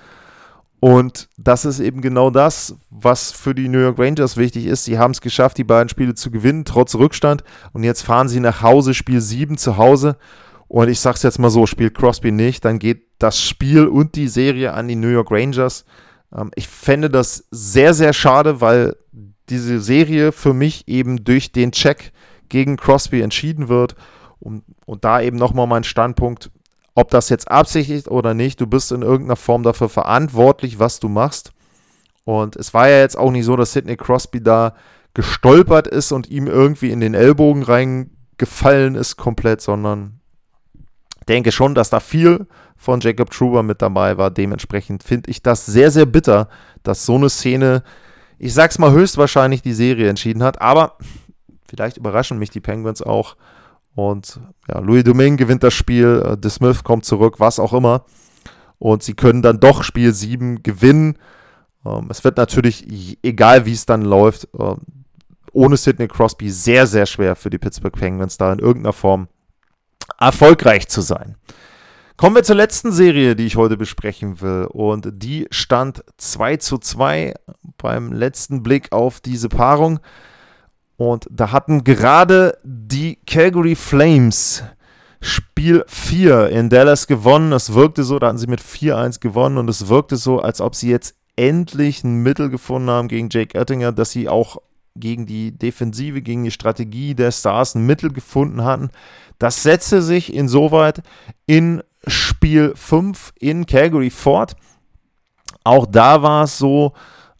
Und 0.80 1.28
das 1.36 1.64
ist 1.64 1.78
eben 1.78 2.00
genau 2.00 2.30
das, 2.30 2.76
was 2.90 3.32
für 3.32 3.54
die 3.54 3.68
New 3.68 3.78
York 3.78 3.98
Rangers 3.98 4.36
wichtig 4.36 4.66
ist. 4.66 4.84
Sie 4.84 4.98
haben 4.98 5.10
es 5.12 5.20
geschafft, 5.20 5.58
die 5.58 5.64
beiden 5.64 5.88
Spiele 5.88 6.14
zu 6.14 6.30
gewinnen, 6.30 6.64
trotz 6.64 6.94
Rückstand. 6.94 7.44
Und 7.72 7.84
jetzt 7.84 8.02
fahren 8.02 8.28
sie 8.28 8.40
nach 8.40 8.62
Hause, 8.62 8.94
Spiel 8.94 9.20
7 9.20 9.56
zu 9.58 9.76
Hause. 9.76 10.16
Und 10.68 10.88
ich 10.88 11.00
sage 11.00 11.16
es 11.16 11.22
jetzt 11.22 11.38
mal 11.38 11.50
so, 11.50 11.66
spielt 11.66 11.96
Crosby 11.96 12.32
nicht, 12.32 12.64
dann 12.64 12.78
geht 12.78 13.06
das 13.18 13.40
Spiel 13.40 13.86
und 13.86 14.14
die 14.16 14.28
Serie 14.28 14.74
an 14.74 14.88
die 14.88 14.96
New 14.96 15.08
York 15.08 15.30
Rangers. 15.30 15.84
Ähm, 16.34 16.50
ich 16.54 16.68
fände 16.68 17.10
das 17.10 17.46
sehr, 17.50 17.94
sehr 17.94 18.12
schade, 18.12 18.60
weil 18.60 18.96
diese 19.48 19.80
Serie 19.80 20.32
für 20.32 20.54
mich 20.54 20.88
eben 20.88 21.24
durch 21.24 21.52
den 21.52 21.72
Check 21.72 22.12
gegen 22.48 22.76
Crosby 22.76 23.20
entschieden 23.22 23.68
wird. 23.68 23.94
Und, 24.38 24.64
und 24.84 25.04
da 25.04 25.20
eben 25.20 25.36
nochmal 25.36 25.66
mein 25.66 25.84
Standpunkt, 25.84 26.50
ob 26.94 27.10
das 27.10 27.28
jetzt 27.28 27.50
absichtlich 27.50 28.08
oder 28.08 28.34
nicht, 28.34 28.60
du 28.60 28.66
bist 28.66 28.92
in 28.92 29.02
irgendeiner 29.02 29.36
Form 29.36 29.62
dafür 29.62 29.88
verantwortlich, 29.88 30.78
was 30.78 30.98
du 31.00 31.08
machst. 31.08 31.52
Und 32.24 32.56
es 32.56 32.74
war 32.74 32.88
ja 32.88 33.00
jetzt 33.00 33.16
auch 33.16 33.30
nicht 33.30 33.44
so, 33.44 33.54
dass 33.56 33.72
Sidney 33.72 33.96
Crosby 33.96 34.42
da 34.42 34.74
gestolpert 35.14 35.86
ist 35.86 36.12
und 36.12 36.28
ihm 36.28 36.46
irgendwie 36.46 36.90
in 36.90 37.00
den 37.00 37.14
Ellbogen 37.14 37.62
reingefallen 37.62 38.96
ist 38.96 39.16
komplett, 39.16 39.60
sondern 39.60 40.20
denke 41.28 41.52
schon, 41.52 41.74
dass 41.74 41.90
da 41.90 42.00
viel 42.00 42.46
von 42.76 43.00
Jacob 43.00 43.30
Truber 43.30 43.62
mit 43.62 43.82
dabei 43.82 44.16
war. 44.18 44.30
Dementsprechend 44.30 45.02
finde 45.02 45.30
ich 45.30 45.42
das 45.42 45.66
sehr, 45.66 45.90
sehr 45.90 46.06
bitter, 46.06 46.48
dass 46.82 47.06
so 47.06 47.16
eine 47.16 47.28
Szene, 47.28 47.82
ich 48.38 48.54
sag's 48.54 48.78
mal, 48.78 48.92
höchstwahrscheinlich 48.92 49.62
die 49.62 49.72
Serie 49.72 50.08
entschieden 50.08 50.42
hat. 50.42 50.60
Aber 50.60 50.98
vielleicht 51.68 51.96
überraschen 51.96 52.38
mich 52.38 52.50
die 52.50 52.60
Penguins 52.60 53.02
auch 53.02 53.36
und 53.96 54.40
ja, 54.68 54.78
Louis 54.78 55.04
Domingue 55.04 55.36
gewinnt 55.36 55.62
das 55.62 55.72
Spiel, 55.72 56.22
äh, 56.24 56.36
De 56.36 56.50
Smith 56.50 56.84
kommt 56.84 57.06
zurück, 57.06 57.40
was 57.40 57.58
auch 57.58 57.72
immer. 57.72 58.04
Und 58.78 59.02
sie 59.02 59.14
können 59.14 59.40
dann 59.40 59.58
doch 59.58 59.82
Spiel 59.82 60.12
7 60.12 60.62
gewinnen. 60.62 61.16
Ähm, 61.84 62.08
es 62.10 62.22
wird 62.22 62.36
natürlich, 62.36 63.18
egal 63.22 63.64
wie 63.64 63.72
es 63.72 63.86
dann 63.86 64.02
läuft, 64.02 64.48
äh, 64.58 64.74
ohne 65.52 65.78
Sidney 65.78 66.08
Crosby 66.08 66.50
sehr, 66.50 66.86
sehr 66.86 67.06
schwer 67.06 67.34
für 67.36 67.48
die 67.48 67.56
Pittsburgh 67.56 67.98
Penguins 67.98 68.36
da 68.36 68.52
in 68.52 68.58
irgendeiner 68.58 68.92
Form 68.92 69.28
erfolgreich 70.18 70.88
zu 70.88 71.00
sein. 71.00 71.36
Kommen 72.16 72.36
wir 72.36 72.44
zur 72.44 72.56
letzten 72.56 72.92
Serie, 72.92 73.36
die 73.36 73.44
ich 73.44 73.56
heute 73.56 73.76
besprechen 73.76 74.40
will. 74.40 74.66
Und 74.70 75.08
die 75.12 75.46
stand 75.50 76.02
2 76.16 76.56
zu 76.56 76.78
2 76.78 77.34
beim 77.76 78.12
letzten 78.12 78.62
Blick 78.62 78.90
auf 78.92 79.20
diese 79.20 79.50
Paarung. 79.50 80.00
Und 80.96 81.26
da 81.30 81.52
hatten 81.52 81.84
gerade 81.84 82.56
die 82.64 83.18
Calgary 83.26 83.74
Flames 83.74 84.62
Spiel 85.20 85.84
4 85.88 86.48
in 86.48 86.70
Dallas 86.70 87.06
gewonnen. 87.06 87.52
Es 87.52 87.74
wirkte 87.74 88.02
so, 88.02 88.18
da 88.18 88.28
hatten 88.28 88.38
sie 88.38 88.46
mit 88.46 88.60
4-1 88.60 89.20
gewonnen 89.20 89.58
und 89.58 89.68
es 89.68 89.88
wirkte 89.88 90.16
so, 90.16 90.40
als 90.40 90.60
ob 90.60 90.74
sie 90.74 90.90
jetzt 90.90 91.16
endlich 91.36 92.02
ein 92.02 92.22
Mittel 92.22 92.48
gefunden 92.48 92.88
haben 92.88 93.08
gegen 93.08 93.28
Jake 93.30 93.58
Oettinger, 93.58 93.92
dass 93.92 94.10
sie 94.10 94.28
auch 94.28 94.58
gegen 95.00 95.26
die 95.26 95.52
Defensive, 95.52 96.22
gegen 96.22 96.44
die 96.44 96.50
Strategie 96.50 97.14
der 97.14 97.32
Stars 97.32 97.74
ein 97.74 97.86
Mittel 97.86 98.12
gefunden 98.12 98.64
hatten. 98.64 98.90
Das 99.38 99.62
setzte 99.62 100.02
sich 100.02 100.32
insoweit 100.32 101.02
in 101.46 101.82
Spiel 102.06 102.72
5 102.74 103.32
in 103.38 103.66
Calgary 103.66 104.10
fort. 104.10 104.56
Auch 105.64 105.86
da 105.86 106.22
war 106.22 106.44
es 106.44 106.58
so, 106.58 106.92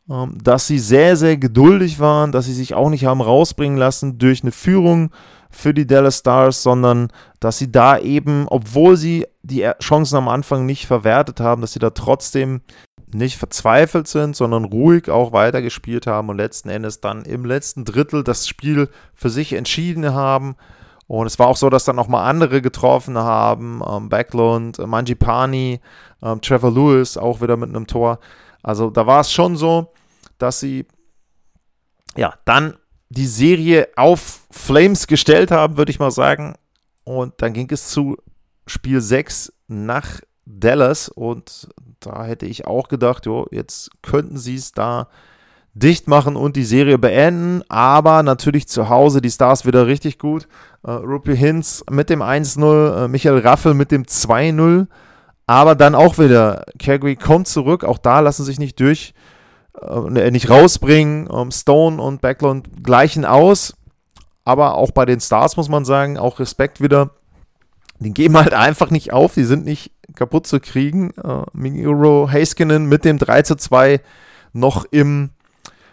ähm, 0.09 0.39
dass 0.43 0.67
sie 0.67 0.79
sehr, 0.79 1.17
sehr 1.17 1.37
geduldig 1.37 1.99
waren, 1.99 2.33
dass 2.33 2.47
sie 2.47 2.55
sich 2.55 2.75
auch 2.75 2.91
nicht 2.91 3.05
haben 3.05 3.21
rausbringen 3.21 3.79
lassen 3.79 4.19
durch 4.19 4.43
eine 4.43 4.53
Führung 4.53 5.11
für 5.51 5.73
die 5.73 5.87
Dallas 5.87 6.19
Stars, 6.19 6.63
sondern 6.63 7.09
dass 7.41 7.59
sie 7.59 7.73
da 7.73 7.99
eben, 7.99 8.47
obwohl 8.49 8.97
sie 8.97 9.27
die 9.43 9.69
Chancen 9.81 10.17
am 10.17 10.29
Anfang 10.29 10.67
nicht 10.67 10.87
verwertet 10.87 11.41
haben, 11.41 11.61
dass 11.61 11.73
sie 11.73 11.79
da 11.79 11.91
trotzdem 11.91 12.61
nicht 13.17 13.37
verzweifelt 13.37 14.09
sind, 14.09 14.37
sondern 14.37 14.65
ruhig 14.65 15.11
auch 15.11 15.33
weitergespielt 15.33 16.07
haben 16.07 16.29
und 16.29 16.37
letzten 16.37 16.69
Endes 16.69 17.01
dann 17.01 17.25
im 17.25 17.45
letzten 17.45 17.85
Drittel 17.85 18.25
das 18.25 18.47
Spiel 18.47 18.89
für 19.15 19.31
sich 19.31 19.53
entschieden 19.53 20.13
haben. 20.13 20.57
Und 21.07 21.27
es 21.27 21.39
war 21.39 21.47
auch 21.47 21.57
so, 21.57 21.71
dass 21.71 21.85
dann 21.85 21.97
nochmal 21.97 22.29
andere 22.29 22.61
getroffen 22.61 23.17
haben. 23.17 23.81
Ähm, 23.89 24.09
Backlund, 24.09 24.79
äh, 24.79 24.87
Manjipani, 24.87 25.81
ähm, 26.23 26.41
Trevor 26.41 26.73
Lewis 26.73 27.17
auch 27.17 27.41
wieder 27.41 27.57
mit 27.57 27.69
einem 27.69 27.87
Tor. 27.87 28.19
Also 28.63 28.91
da 28.91 29.07
war 29.07 29.21
es 29.21 29.33
schon 29.33 29.57
so, 29.57 29.93
dass 30.39 30.61
sie 30.61 30.87
ja 32.17 32.35
dann 32.45 32.75
die 33.09 33.27
Serie 33.27 33.89
auf 33.97 34.47
Flames 34.51 35.07
gestellt 35.07 35.51
haben, 35.51 35.77
würde 35.77 35.91
ich 35.91 36.01
mal 36.01 36.11
sagen. 36.11 36.55
Und 37.05 37.35
dann 37.39 37.53
ging 37.53 37.69
es 37.71 37.89
zu 37.89 38.17
Spiel 38.67 39.01
6 39.01 39.53
nach 39.69 40.21
Dallas 40.45 41.09
und 41.09 41.69
da 42.07 42.25
hätte 42.25 42.47
ich 42.47 42.67
auch 42.67 42.89
gedacht, 42.89 43.27
jo, 43.27 43.47
jetzt 43.51 43.91
könnten 44.03 44.39
sie 44.39 44.55
es 44.55 44.73
da 44.73 45.09
dicht 45.75 46.09
machen 46.09 46.37
und 46.37 46.57
die 46.57 46.65
Serie 46.65 46.97
beenden, 46.97 47.63
aber 47.69 48.23
natürlich 48.23 48.67
zu 48.67 48.89
Hause 48.89 49.21
die 49.21 49.31
Stars 49.31 49.67
wieder 49.67 49.87
richtig 49.87 50.19
gut. 50.19 50.49
Äh, 50.83 50.93
Rupi 50.93 51.37
Hinz 51.37 51.85
mit 51.91 52.09
dem 52.09 52.23
1-0, 52.23 53.05
äh, 53.05 53.09
Michael 53.09 53.41
Raffel 53.41 53.75
mit 53.75 53.91
dem 53.91 54.05
2-0, 54.05 54.87
aber 55.47 55.75
dann 55.75 55.95
auch 55.95 56.19
wieder, 56.19 56.65
Calgary 56.79 57.17
kommt 57.17 57.47
zurück, 57.47 57.85
auch 57.85 57.99
da 57.99 58.21
lassen 58.21 58.45
sich 58.45 58.59
nicht 58.59 58.81
durch, 58.81 59.13
äh, 59.81 60.31
nicht 60.31 60.49
rausbringen. 60.49 61.29
Ähm, 61.31 61.51
Stone 61.51 62.01
und 62.01 62.23
Backlund 62.23 62.83
gleichen 62.83 63.25
aus, 63.25 63.75
aber 64.45 64.77
auch 64.77 64.93
bei 64.93 65.05
den 65.05 65.21
Stars 65.21 65.57
muss 65.57 65.69
man 65.69 65.85
sagen, 65.85 66.19
auch 66.19 66.39
Respekt 66.39 66.81
wieder. 66.81 67.11
Die 67.99 68.13
geben 68.13 68.37
halt 68.37 68.55
einfach 68.55 68.91
nicht 68.91 69.13
auf, 69.13 69.35
die 69.35 69.45
sind 69.45 69.65
nicht 69.65 69.91
kaputt 70.15 70.47
zu 70.47 70.61
kriegen. 70.61 71.11
Äh, 71.13 71.43
Migiro 71.53 72.29
Haskinen 72.31 72.87
mit 72.87 73.05
dem 73.05 73.19
3 73.19 73.43
zu 73.43 73.57
2 73.57 74.01
noch 74.53 74.87
im 74.91 75.31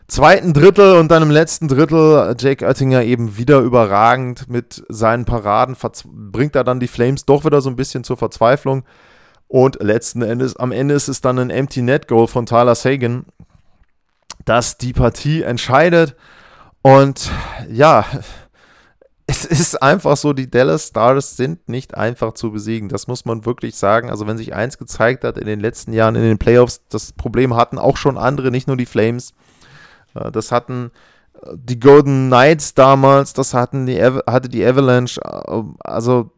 zweiten 0.08 0.54
Drittel 0.54 0.98
und 0.98 1.10
dann 1.10 1.24
im 1.24 1.32
letzten 1.32 1.68
Drittel. 1.68 2.36
Jake 2.40 2.66
Oettinger 2.66 3.04
eben 3.04 3.38
wieder 3.38 3.60
überragend 3.60 4.50
mit 4.50 4.84
seinen 4.90 5.26
Paraden. 5.26 5.76
Bringt 6.06 6.56
er 6.56 6.64
dann 6.64 6.80
die 6.80 6.88
Flames 6.88 7.26
doch 7.26 7.46
wieder 7.46 7.62
so 7.62 7.70
ein 7.70 7.76
bisschen 7.76 8.04
zur 8.04 8.18
Verzweiflung. 8.18 8.84
Und 9.48 9.82
letzten 9.82 10.22
Endes 10.22 10.56
am 10.56 10.72
Ende 10.72 10.96
ist 10.96 11.08
es 11.08 11.22
dann 11.22 11.38
ein 11.38 11.50
Empty 11.50 11.82
Net 11.82 12.08
Goal 12.08 12.28
von 12.28 12.46
Tyler 12.46 12.76
Sagan, 12.76 13.26
das 14.46 14.78
die 14.78 14.94
Partie 14.94 15.44
entscheidet. 15.44 16.16
Und 16.82 17.32
ja, 17.70 18.06
es 19.34 19.46
ist 19.46 19.82
einfach 19.82 20.16
so, 20.16 20.34
die 20.34 20.50
Dallas 20.50 20.88
Stars 20.88 21.36
sind 21.36 21.68
nicht 21.68 21.96
einfach 21.96 22.34
zu 22.34 22.52
besiegen. 22.52 22.90
Das 22.90 23.08
muss 23.08 23.26
man 23.26 23.46
wirklich 23.46 23.76
sagen. 23.76 24.10
Also 24.10 24.28
wenn 24.28 24.38
sich 24.38 24.54
eins 24.54 24.78
gezeigt 24.78 25.24
hat 25.24 25.38
in 25.38 25.48
den 25.48 25.60
letzten 25.60 25.94
Jahren 25.94 26.16
in 26.16 26.22
den 26.22 26.38
Playoffs, 26.38 26.82
das 26.90 27.14
Problem 27.14 27.56
hatten 27.56 27.78
auch 27.80 27.98
schon 27.98 28.18
andere, 28.18 28.52
nicht 28.52 28.68
nur 28.68 28.78
die 28.78 28.86
Flames. 28.86 29.34
Äh, 30.14 30.32
das 30.32 30.52
hatten 30.52 30.92
äh, 31.42 31.50
die 31.56 31.80
Golden 31.80 32.28
Knights 32.28 32.76
damals, 32.76 33.34
das 33.34 33.54
hatten 33.54 33.86
die, 33.86 34.02
hatte 34.04 34.50
die 34.50 34.64
Avalanche. 34.64 35.20
Äh, 35.22 35.64
also 35.80 36.32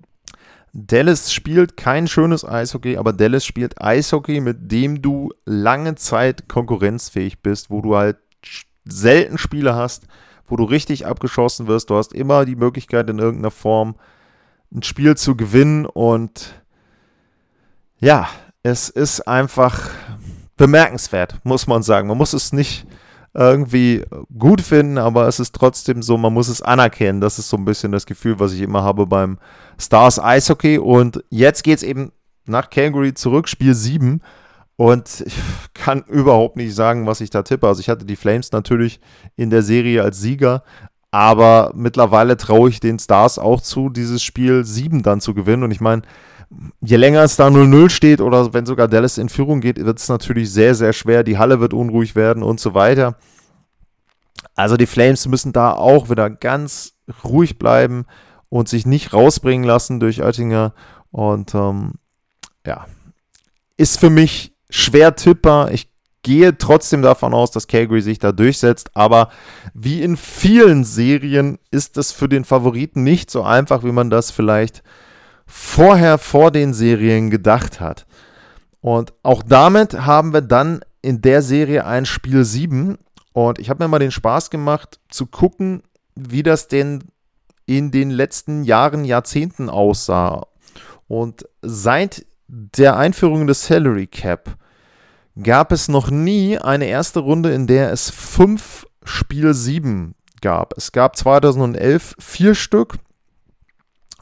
Dallas 0.74 1.34
spielt 1.34 1.78
kein 1.78 2.08
schönes 2.08 2.44
Eishockey, 2.44 2.98
aber 2.98 3.14
Dallas 3.14 3.46
spielt 3.46 3.82
Eishockey, 3.82 4.42
mit 4.42 4.72
dem 4.72 5.02
du 5.02 5.32
lange 5.46 5.96
Zeit 5.96 6.48
konkurrenzfähig 6.48 7.42
bist, 7.42 7.70
wo 7.70 7.82
du 7.82 7.96
halt 7.96 8.18
selten 8.86 9.38
Spiele 9.38 9.76
hast, 9.76 10.08
wo 10.48 10.56
du 10.56 10.64
richtig 10.64 11.06
abgeschossen 11.06 11.68
wirst. 11.68 11.90
Du 11.90 11.96
hast 11.96 12.14
immer 12.14 12.46
die 12.46 12.56
Möglichkeit, 12.56 13.10
in 13.10 13.20
irgendeiner 13.20 13.52
Form 13.52 13.96
ein 14.74 14.84
Spiel 14.84 15.16
zu 15.16 15.36
gewinnen. 15.36 15.86
Und 15.86 16.62
ja, 18.00 18.28
es 18.64 18.90
ist 18.90 19.28
einfach 19.28 19.90
bemerkenswert, 20.58 21.40
muss 21.44 21.68
man 21.68 21.84
sagen. 21.84 22.08
Man 22.08 22.18
muss 22.18 22.34
es 22.34 22.54
nicht 22.54 22.86
irgendwie 23.34 24.04
gut 24.38 24.62
finden, 24.62 24.98
aber 24.98 25.28
es 25.28 25.40
ist 25.40 25.54
trotzdem 25.54 26.02
so, 26.02 26.18
man 26.18 26.34
muss 26.34 26.48
es 26.48 26.62
anerkennen. 26.62 27.20
Das 27.20 27.38
ist 27.38 27.50
so 27.50 27.58
ein 27.58 27.66
bisschen 27.66 27.92
das 27.92 28.06
Gefühl, 28.06 28.40
was 28.40 28.54
ich 28.54 28.62
immer 28.62 28.84
habe 28.84 29.06
beim 29.06 29.40
Stars 29.78 30.20
Eishockey. 30.20 30.80
Und 30.80 31.24
jetzt 31.30 31.64
geht 31.64 31.78
es 31.78 31.84
eben 31.84 32.12
nach 32.46 32.70
Calgary 32.70 33.14
zurück, 33.14 33.50
Spiel 33.50 33.74
7. 33.74 34.22
Und 34.78 35.24
ich 35.26 35.36
kann 35.74 36.04
überhaupt 36.04 36.58
nicht 36.58 36.76
sagen, 36.76 37.06
was 37.06 37.22
ich 37.22 37.30
da 37.30 37.44
tippe. 37.44 37.68
Also 37.68 37.80
ich 37.80 37.90
hatte 37.90 38.06
die 38.06 38.16
Flames 38.16 38.52
natürlich 38.52 39.00
in 39.36 39.50
der 39.50 39.62
Serie 39.62 40.04
als 40.04 40.20
Sieger, 40.20 40.64
aber 41.12 41.72
mittlerweile 41.76 42.36
traue 42.36 42.70
ich 42.70 42.82
den 42.82 43.00
Stars 43.00 43.40
auch 43.40 43.62
zu, 43.62 43.90
dieses 43.90 44.22
Spiel 44.22 44.66
7 44.66 45.02
dann 45.02 45.22
zu 45.22 45.34
gewinnen. 45.34 45.64
Und 45.64 45.72
ich 45.72 45.80
meine, 45.80 46.02
je 46.82 46.98
länger 46.98 47.24
es 47.24 47.38
da 47.38 47.48
0-0 47.48 47.90
steht 47.90 48.20
oder 48.20 48.54
wenn 48.54 48.66
sogar 48.66 48.90
Dallas 48.90 49.18
in 49.18 49.30
Führung 49.30 49.62
geht, 49.62 49.84
wird 49.84 49.98
es 49.98 50.10
natürlich 50.10 50.52
sehr, 50.52 50.76
sehr 50.76 50.92
schwer. 50.92 51.24
Die 51.24 51.38
Halle 51.38 51.62
wird 51.62 51.74
unruhig 51.74 52.16
werden 52.16 52.44
und 52.44 52.60
so 52.60 52.74
weiter. 52.74 53.16
Also 54.56 54.76
die 54.78 54.86
Flames 54.86 55.28
müssen 55.28 55.54
da 55.54 55.72
auch 55.72 56.10
wieder 56.10 56.30
ganz 56.30 56.94
ruhig 57.24 57.58
bleiben 57.58 58.06
und 58.50 58.68
sich 58.68 58.86
nicht 58.86 59.14
rausbringen 59.14 59.66
lassen 59.66 60.00
durch 60.00 60.22
Oettinger. 60.22 60.74
Und 61.12 61.56
ähm, 61.56 61.94
ja, 62.66 62.86
ist 63.78 64.00
für 64.00 64.10
mich 64.10 64.55
schwer 64.76 65.16
tippbar. 65.16 65.72
Ich 65.72 65.90
gehe 66.22 66.58
trotzdem 66.58 67.02
davon 67.02 67.34
aus, 67.34 67.52
dass 67.52 67.68
Calgary 67.68 68.02
sich 68.02 68.20
da 68.20 68.32
durchsetzt, 68.32 68.92
aber 68.96 69.30
wie 69.74 70.02
in 70.02 70.18
vielen 70.18 70.84
Serien 70.84 71.60
ist 71.72 71.98
es 71.98 72.12
für 72.12 72.28
den 72.28 72.44
Favoriten 72.44 73.04
nicht 73.04 73.32
so 73.32 73.44
einfach, 73.44 73.84
wie 73.84 73.92
man 73.92 74.10
das 74.10 74.32
vielleicht 74.32 74.84
vorher 75.46 76.18
vor 76.18 76.52
den 76.52 76.74
Serien 76.74 77.30
gedacht 77.30 77.80
hat. 77.80 78.06
Und 78.82 79.14
auch 79.24 79.44
damit 79.44 80.06
haben 80.06 80.34
wir 80.34 80.42
dann 80.42 80.82
in 81.02 81.22
der 81.22 81.42
Serie 81.42 81.86
ein 81.86 82.06
Spiel 82.06 82.44
7 82.44 82.98
und 83.34 83.60
ich 83.60 83.70
habe 83.70 83.84
mir 83.84 83.88
mal 83.88 84.00
den 84.00 84.12
Spaß 84.12 84.50
gemacht 84.50 85.00
zu 85.10 85.28
gucken, 85.28 85.84
wie 86.16 86.44
das 86.44 86.68
denn 86.68 87.04
in 87.66 87.92
den 87.92 88.10
letzten 88.10 88.64
Jahren, 88.64 89.06
Jahrzehnten 89.06 89.70
aussah. 89.70 90.48
Und 91.08 91.48
seit 91.62 92.26
der 92.48 92.98
Einführung 92.98 93.48
des 93.48 93.66
Salary 93.66 94.08
Cap 94.08 94.58
gab 95.42 95.72
es 95.72 95.88
noch 95.88 96.10
nie 96.10 96.58
eine 96.58 96.86
erste 96.86 97.20
Runde, 97.20 97.52
in 97.52 97.68
der 97.68 97.92
es 97.92 98.10
fünf 98.10 98.86
Spiel 99.04 99.54
7 99.54 100.16
gab. 100.42 100.74
Es 100.78 100.92
gab 100.92 101.16
2011 101.16 102.16
vier 102.20 102.56
Stück 102.56 102.98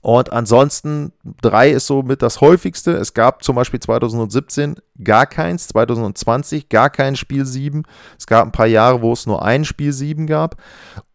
und 0.04 0.34
ansonsten 0.34 1.14
drei 1.42 1.70
ist 1.70 1.88
somit 1.88 2.22
das 2.22 2.42
häufigste. 2.42 2.92
Es 2.92 3.14
gab 3.14 3.42
zum 3.42 3.56
Beispiel 3.56 3.80
2017 3.80 4.76
gar 5.02 5.26
keins, 5.26 5.70
2020 5.70 6.68
gar 6.68 6.90
kein 6.90 7.16
Spiel 7.16 7.46
7. 7.46 7.84
Es 8.20 8.28
gab 8.28 8.46
ein 8.46 8.52
paar 8.52 8.68
Jahre, 8.68 9.02
wo 9.02 9.14
es 9.14 9.26
nur 9.26 9.46
ein 9.46 9.64
Spiel 9.64 9.94
7 9.94 10.28
gab. 10.28 10.58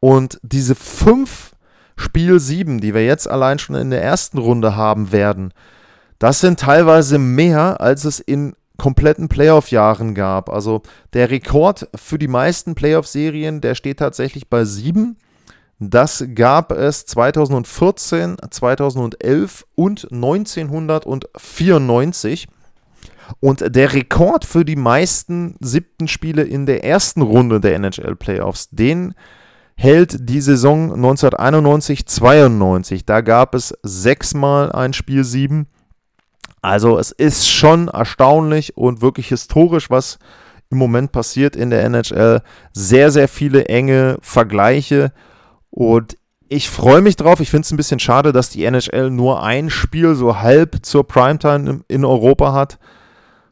Und 0.01 0.41
diese 0.43 0.75
fünf 0.75 1.53
Spiel 1.99 2.41
7, 2.41 2.81
die 2.81 2.95
wir 2.95 3.05
jetzt 3.05 3.29
allein 3.29 3.59
schon 3.59 3.77
in 3.77 3.91
der 3.91 4.03
ersten 4.03 4.39
Runde 4.39 4.75
haben 4.75 5.13
werden, 5.13 5.53
das 6.19 6.41
sind 6.41 6.59
teilweise 6.59 7.19
mehr, 7.19 7.83
als 7.83 8.07
es 8.07 8.21
in 8.21 8.55
kompletten 8.79 9.29
Playoff-Jahren 9.29 10.15
gab. 10.15 10.49
Also 10.49 10.81
der 11.13 11.31
Rekord 11.31 11.89
für 11.95 12.19
die 12.19 12.29
meisten 12.29 12.75
Playoff-Serien, 12.75 13.61
der 13.61 13.75
steht 13.75 13.99
tatsächlich 13.99 14.49
bei 14.49 14.65
sieben. 14.65 15.19
Das 15.81 16.25
gab 16.35 16.73
es 16.73 17.07
2014, 17.07 18.39
2011 18.51 19.65
und 19.75 20.09
1994. 20.11 22.49
Und 23.41 23.77
der 23.77 23.93
Rekord 23.93 24.45
für 24.45 24.65
die 24.65 24.77
meisten 24.77 25.57
siebten 25.61 26.09
Spiele 26.09 26.43
in 26.43 26.67
der 26.67 26.83
ersten 26.85 27.23
Runde 27.23 27.61
der 27.61 27.77
NHL 27.77 28.17
Playoffs, 28.17 28.71
den 28.71 29.15
hält 29.77 30.29
die 30.29 30.41
Saison 30.41 30.93
1991-92. 30.93 33.03
Da 33.07 33.21
gab 33.21 33.55
es 33.55 33.73
sechsmal 33.83 34.73
ein 34.73 34.93
Spiel 34.93 35.23
sieben. 35.25 35.69
Also 36.69 36.99
es 36.99 37.13
ist 37.13 37.49
schon 37.49 37.89
erstaunlich 37.89 38.77
und 38.77 39.01
wirklich 39.01 39.29
historisch, 39.29 39.89
was 39.89 40.19
im 40.69 40.77
Moment 40.77 41.13
passiert 41.13 41.57
in 41.57 41.71
der 41.71 41.83
NHL. 41.83 42.43
Sehr, 42.75 43.11
sehr 43.11 43.27
viele 43.27 43.65
enge 43.65 44.19
Vergleiche 44.21 45.11
und 45.71 46.19
ich 46.51 46.69
freue 46.69 47.01
mich 47.01 47.17
drauf. 47.17 47.41
Ich 47.41 47.49
finde 47.49 47.65
es 47.65 47.73
ein 47.73 47.79
bisschen 47.79 48.01
schade, 48.01 48.35
dass 48.35 48.51
die 48.51 48.65
NHL 48.65 49.09
nur 49.09 49.43
ein 49.43 49.71
Spiel 49.71 50.15
so 50.15 50.41
halb 50.41 50.85
zur 50.85 51.09
Primetime 51.09 51.85
in 51.89 52.05
Europa 52.05 52.53
hat. 52.53 52.79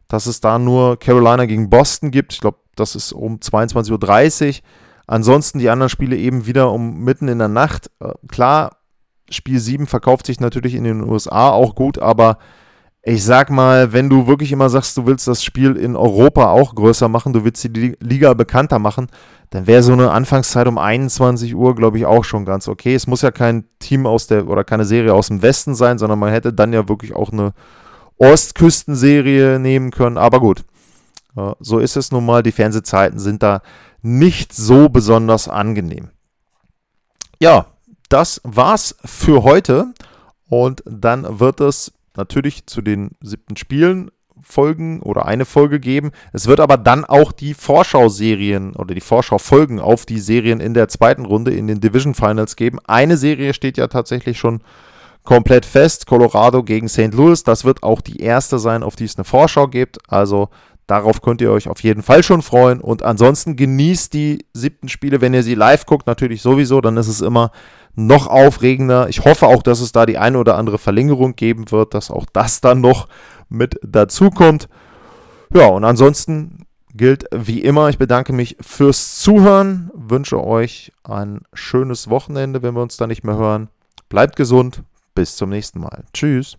Dass 0.08 0.26
es 0.26 0.42
da 0.42 0.58
nur 0.58 0.98
Carolina 0.98 1.46
gegen 1.46 1.70
Boston 1.70 2.10
gibt. 2.10 2.34
Ich 2.34 2.40
glaube, 2.40 2.58
das 2.74 2.94
ist 2.94 3.12
um 3.12 3.36
22.30 3.38 4.46
Uhr. 4.48 4.54
Ansonsten 5.06 5.58
die 5.58 5.70
anderen 5.70 5.88
Spiele 5.88 6.18
eben 6.18 6.44
wieder 6.44 6.70
um 6.70 6.98
mitten 6.98 7.28
in 7.28 7.38
der 7.38 7.48
Nacht. 7.48 7.90
Äh, 7.98 8.12
klar, 8.28 8.76
Spiel 9.30 9.58
7 9.58 9.86
verkauft 9.86 10.26
sich 10.26 10.38
natürlich 10.38 10.74
in 10.74 10.84
den 10.84 11.02
USA 11.02 11.48
auch 11.48 11.74
gut, 11.74 11.98
aber 11.98 12.36
ich 13.08 13.22
sag 13.22 13.50
mal, 13.50 13.92
wenn 13.92 14.10
du 14.10 14.26
wirklich 14.26 14.50
immer 14.50 14.68
sagst, 14.68 14.96
du 14.96 15.06
willst 15.06 15.28
das 15.28 15.44
Spiel 15.44 15.76
in 15.76 15.94
Europa 15.94 16.50
auch 16.50 16.74
größer 16.74 17.08
machen, 17.08 17.32
du 17.32 17.44
willst 17.44 17.62
die 17.62 17.94
Liga 18.00 18.34
bekannter 18.34 18.80
machen, 18.80 19.06
dann 19.50 19.68
wäre 19.68 19.84
so 19.84 19.92
eine 19.92 20.10
Anfangszeit 20.10 20.66
um 20.66 20.76
21 20.76 21.54
Uhr, 21.54 21.76
glaube 21.76 21.98
ich, 21.98 22.04
auch 22.04 22.24
schon 22.24 22.44
ganz 22.44 22.66
okay. 22.66 22.96
Es 22.96 23.06
muss 23.06 23.22
ja 23.22 23.30
kein 23.30 23.64
Team 23.78 24.06
aus 24.06 24.26
der 24.26 24.48
oder 24.48 24.64
keine 24.64 24.84
Serie 24.84 25.14
aus 25.14 25.28
dem 25.28 25.40
Westen 25.40 25.76
sein, 25.76 25.98
sondern 25.98 26.18
man 26.18 26.32
hätte 26.32 26.52
dann 26.52 26.72
ja 26.72 26.88
wirklich 26.88 27.14
auch 27.14 27.30
eine 27.30 27.52
Ostküstenserie 28.18 29.60
nehmen 29.60 29.92
können. 29.92 30.18
Aber 30.18 30.40
gut, 30.40 30.64
so 31.60 31.78
ist 31.78 31.96
es 31.96 32.10
nun 32.10 32.26
mal. 32.26 32.42
Die 32.42 32.50
Fernsehzeiten 32.50 33.20
sind 33.20 33.40
da 33.40 33.62
nicht 34.02 34.52
so 34.52 34.88
besonders 34.88 35.48
angenehm. 35.48 36.08
Ja, 37.38 37.66
das 38.08 38.40
war's 38.42 38.96
für 39.04 39.44
heute. 39.44 39.94
Und 40.48 40.82
dann 40.86 41.38
wird 41.38 41.60
es 41.60 41.92
natürlich 42.16 42.66
zu 42.66 42.82
den 42.82 43.10
siebten 43.20 43.56
Spielen 43.56 44.10
Folgen 44.42 45.00
oder 45.00 45.26
eine 45.26 45.44
Folge 45.44 45.80
geben. 45.80 46.12
Es 46.32 46.46
wird 46.46 46.60
aber 46.60 46.76
dann 46.76 47.04
auch 47.04 47.32
die 47.32 47.54
Vorschau-Serien 47.54 48.76
oder 48.76 48.94
die 48.94 49.00
Vorschau-Folgen 49.00 49.80
auf 49.80 50.06
die 50.06 50.20
Serien 50.20 50.60
in 50.60 50.74
der 50.74 50.88
zweiten 50.88 51.24
Runde 51.24 51.52
in 51.52 51.66
den 51.66 51.80
Division 51.80 52.14
Finals 52.14 52.56
geben. 52.56 52.78
Eine 52.86 53.16
Serie 53.16 53.54
steht 53.54 53.78
ja 53.78 53.88
tatsächlich 53.88 54.38
schon 54.38 54.62
komplett 55.24 55.66
fest. 55.66 56.06
Colorado 56.06 56.62
gegen 56.62 56.88
St. 56.88 57.12
Louis. 57.12 57.42
Das 57.44 57.64
wird 57.64 57.82
auch 57.82 58.00
die 58.00 58.20
erste 58.20 58.58
sein, 58.58 58.82
auf 58.82 58.96
die 58.96 59.04
es 59.04 59.16
eine 59.16 59.24
Vorschau 59.24 59.68
gibt. 59.68 59.98
Also 60.10 60.48
darauf 60.86 61.22
könnt 61.22 61.40
ihr 61.40 61.50
euch 61.50 61.68
auf 61.68 61.82
jeden 61.82 62.02
Fall 62.02 62.22
schon 62.22 62.42
freuen. 62.42 62.80
Und 62.80 63.02
ansonsten 63.02 63.56
genießt 63.56 64.12
die 64.12 64.46
siebten 64.52 64.88
Spiele, 64.88 65.20
wenn 65.20 65.34
ihr 65.34 65.42
sie 65.42 65.54
live 65.54 65.86
guckt, 65.86 66.06
natürlich 66.06 66.42
sowieso. 66.42 66.80
Dann 66.80 66.96
ist 66.96 67.08
es 67.08 67.20
immer 67.20 67.50
noch 67.94 68.26
aufregender. 68.26 69.08
Ich 69.08 69.24
hoffe 69.24 69.46
auch, 69.46 69.62
dass 69.62 69.80
es 69.80 69.92
da 69.92 70.06
die 70.06 70.18
eine 70.18 70.38
oder 70.38 70.56
andere 70.56 70.78
Verlängerung 70.78 71.34
geben 71.34 71.70
wird, 71.70 71.94
dass 71.94 72.10
auch 72.10 72.26
das 72.32 72.60
dann 72.60 72.80
noch 72.80 73.08
mit 73.48 73.78
dazu 73.82 74.30
kommt. 74.30 74.68
Ja, 75.52 75.66
und 75.66 75.84
ansonsten 75.84 76.66
gilt 76.94 77.26
wie 77.32 77.60
immer, 77.60 77.88
ich 77.88 77.98
bedanke 77.98 78.32
mich 78.32 78.56
fürs 78.60 79.18
Zuhören, 79.18 79.90
wünsche 79.94 80.42
euch 80.42 80.92
ein 81.04 81.42
schönes 81.52 82.08
Wochenende, 82.10 82.62
wenn 82.62 82.74
wir 82.74 82.82
uns 82.82 82.96
da 82.96 83.06
nicht 83.06 83.24
mehr 83.24 83.36
hören. 83.36 83.68
Bleibt 84.08 84.36
gesund, 84.36 84.82
bis 85.14 85.36
zum 85.36 85.50
nächsten 85.50 85.80
Mal. 85.80 86.04
Tschüss. 86.12 86.58